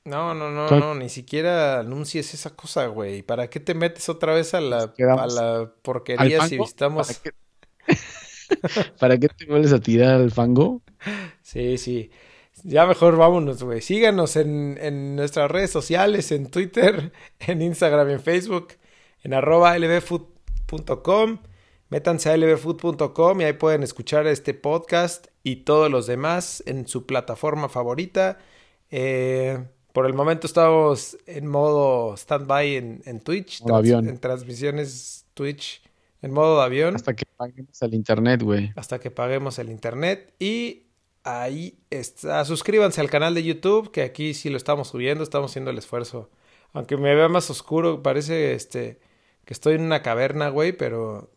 No, 0.04 0.34
no, 0.34 0.50
no, 0.50 0.66
¿Cuál- 0.66 0.80
no, 0.80 0.94
ni 0.96 1.08
siquiera 1.08 1.78
anuncies 1.80 2.34
esa 2.34 2.50
cosa, 2.56 2.86
güey. 2.86 3.22
¿Para 3.22 3.48
qué 3.48 3.60
te 3.60 3.74
metes 3.74 4.08
otra 4.08 4.34
vez 4.34 4.52
a 4.54 4.60
la, 4.60 4.92
a 5.18 5.26
la 5.26 5.56
¿Al 5.60 5.72
porquería 5.82 6.46
si 6.46 6.58
visitamos? 6.58 7.06
¿Para 7.06 7.18
qué? 7.22 7.32
¿Para 8.98 9.18
qué 9.18 9.28
te 9.28 9.46
vuelves 9.46 9.72
a 9.72 9.80
tirar 9.80 10.14
al 10.20 10.30
fango? 10.30 10.82
Sí, 11.42 11.78
sí. 11.78 12.10
Ya 12.64 12.86
mejor 12.86 13.16
vámonos, 13.16 13.62
güey. 13.62 13.80
Síganos 13.80 14.36
en, 14.36 14.76
en 14.80 15.16
nuestras 15.16 15.50
redes 15.50 15.70
sociales, 15.70 16.32
en 16.32 16.50
Twitter, 16.50 17.12
en 17.40 17.62
Instagram 17.62 18.10
en 18.10 18.20
Facebook, 18.20 18.74
en 19.22 19.34
arroba 19.34 19.76
lbfood.com. 19.78 21.38
Métanse 21.88 22.30
a 22.30 22.36
lbfood.com 22.36 23.40
y 23.40 23.44
ahí 23.44 23.52
pueden 23.52 23.82
escuchar 23.82 24.26
este 24.26 24.54
podcast 24.54 25.26
y 25.42 25.56
todos 25.56 25.90
los 25.90 26.06
demás 26.06 26.62
en 26.66 26.86
su 26.88 27.06
plataforma 27.06 27.68
favorita. 27.68 28.38
Eh, 28.90 29.62
por 29.92 30.06
el 30.06 30.14
momento 30.14 30.46
estamos 30.46 31.16
en 31.26 31.46
modo 31.46 32.14
stand-by 32.16 32.76
en, 32.76 33.02
en 33.04 33.20
Twitch, 33.20 33.62
avión. 33.70 34.08
en 34.08 34.18
transmisiones 34.18 35.26
Twitch 35.34 35.82
en 36.22 36.32
modo 36.32 36.58
de 36.58 36.64
avión 36.64 36.94
Hasta 36.96 37.14
que 37.14 37.24
paguemos 37.36 37.82
al 37.82 37.94
internet, 37.94 38.42
güey. 38.42 38.72
hasta 38.76 38.98
que 39.00 39.10
paguemos 39.10 39.58
el 39.58 39.70
internet. 39.70 40.32
Y 40.38 40.84
ahí 41.24 41.78
está. 41.90 42.44
Suscríbanse 42.44 43.00
al 43.00 43.10
canal 43.10 43.34
de 43.34 43.42
YouTube, 43.42 43.90
que 43.90 44.02
aquí 44.02 44.34
sí 44.34 44.48
lo 44.50 44.56
estamos 44.56 44.88
subiendo, 44.88 45.24
estamos 45.24 45.50
haciendo 45.50 45.70
el 45.70 45.78
esfuerzo. 45.78 46.30
Aunque 46.72 46.96
me 46.96 47.14
vea 47.14 47.28
más 47.28 47.50
oscuro, 47.50 48.02
parece 48.02 48.54
este 48.54 48.98
que 49.44 49.52
estoy 49.54 49.74
en 49.74 49.82
una 49.82 50.02
caverna, 50.02 50.48
güey, 50.48 50.72
pero. 50.72 51.30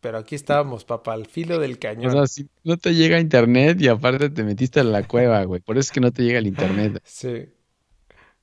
Pero 0.00 0.18
aquí 0.18 0.36
estamos, 0.36 0.84
papá, 0.84 1.14
al 1.14 1.26
filo 1.26 1.58
del 1.58 1.72
O 1.74 1.78
cañón. 1.80 2.12
sea, 2.12 2.26
si 2.28 2.48
no 2.62 2.76
te 2.76 2.94
llega 2.94 3.18
internet 3.18 3.80
y 3.80 3.88
aparte 3.88 4.30
te 4.30 4.44
metiste 4.44 4.78
en 4.80 4.92
la 4.92 5.02
cueva, 5.06 5.42
güey. 5.44 5.60
Por 5.60 5.76
eso 5.76 5.88
es 5.88 5.92
que 5.92 6.00
no 6.00 6.12
te 6.12 6.22
llega 6.22 6.38
el 6.38 6.46
internet. 6.46 7.00
Sí. 7.04 7.48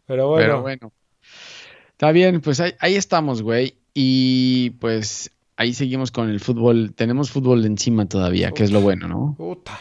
Pero 0.05 0.27
bueno, 0.29 0.45
Pero 0.45 0.61
bueno. 0.61 0.93
Está 1.91 2.11
bien, 2.11 2.41
pues 2.41 2.59
ahí, 2.59 2.73
ahí 2.79 2.95
estamos, 2.95 3.41
güey. 3.41 3.75
Y 3.93 4.71
pues 4.81 5.31
ahí 5.55 5.73
seguimos 5.73 6.11
con 6.11 6.29
el 6.29 6.39
fútbol. 6.39 6.93
Tenemos 6.93 7.31
fútbol 7.31 7.65
encima 7.65 8.05
todavía, 8.07 8.51
que 8.51 8.63
es 8.63 8.71
lo 8.71 8.81
bueno, 8.81 9.07
¿no? 9.07 9.35
puta. 9.37 9.79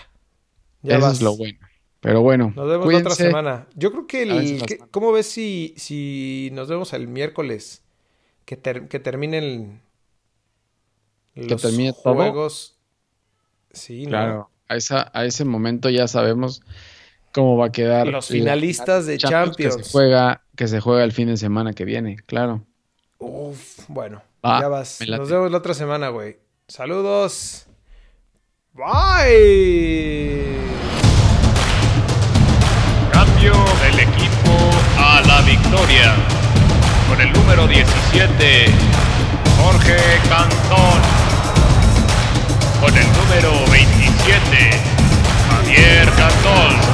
Ya 0.82 0.96
Eso 0.98 1.06
vas. 1.06 1.14
es 1.14 1.22
lo 1.22 1.36
bueno. 1.36 1.58
Pero 2.00 2.20
bueno, 2.20 2.52
Nos 2.54 2.68
vemos 2.68 2.92
la 2.92 2.98
otra 2.98 3.14
semana. 3.14 3.66
Yo 3.74 3.90
creo 3.90 4.06
que 4.06 4.22
el. 4.22 4.62
que-. 4.66 4.78
¿Cómo 4.90 5.10
ves 5.10 5.26
si, 5.26 5.72
si 5.76 6.50
nos 6.52 6.68
vemos 6.68 6.92
el 6.92 7.08
miércoles? 7.08 7.82
Que, 8.44 8.56
ter- 8.58 8.88
que 8.88 9.00
terminen 9.00 9.80
los 11.34 11.62
termine 11.62 11.92
todo. 11.94 12.14
juegos. 12.14 12.76
Sí, 13.72 14.04
¿no? 14.04 14.10
Claro, 14.10 14.50
a, 14.68 14.76
esa, 14.76 15.10
a 15.14 15.24
ese 15.24 15.44
momento 15.46 15.88
ya 15.90 16.06
sabemos 16.06 16.60
cómo 17.34 17.56
va 17.56 17.66
a 17.66 17.72
quedar 17.72 18.06
Los 18.06 18.30
la 18.30 18.34
finalistas 18.36 19.06
de 19.06 19.14
Que 19.18 19.26
Champions. 19.28 19.86
se 19.86 19.92
juega, 19.92 20.42
que 20.56 20.68
se 20.68 20.80
juega 20.80 21.02
el 21.04 21.12
fin 21.12 21.28
de 21.28 21.36
semana 21.36 21.72
que 21.72 21.84
viene, 21.84 22.16
claro. 22.26 22.64
Uf, 23.18 23.80
bueno, 23.88 24.22
Va, 24.44 24.60
ya 24.60 24.68
vas. 24.68 25.00
Nos 25.06 25.28
vemos 25.28 25.50
la 25.50 25.58
otra 25.58 25.74
semana, 25.74 26.08
güey. 26.10 26.38
Saludos. 26.68 27.66
Bye. 28.72 30.42
Cambio 33.12 33.52
del 33.82 34.00
equipo 34.00 34.70
a 34.98 35.20
la 35.26 35.40
victoria. 35.42 36.14
Con 37.08 37.20
el 37.20 37.32
número 37.32 37.66
17, 37.66 38.66
Jorge 39.60 39.96
Cantón. 40.28 41.00
Con 42.80 42.96
el 42.96 43.06
número 43.12 43.70
27, 43.70 44.70
Javier 45.48 46.06
Cantón. 46.16 46.93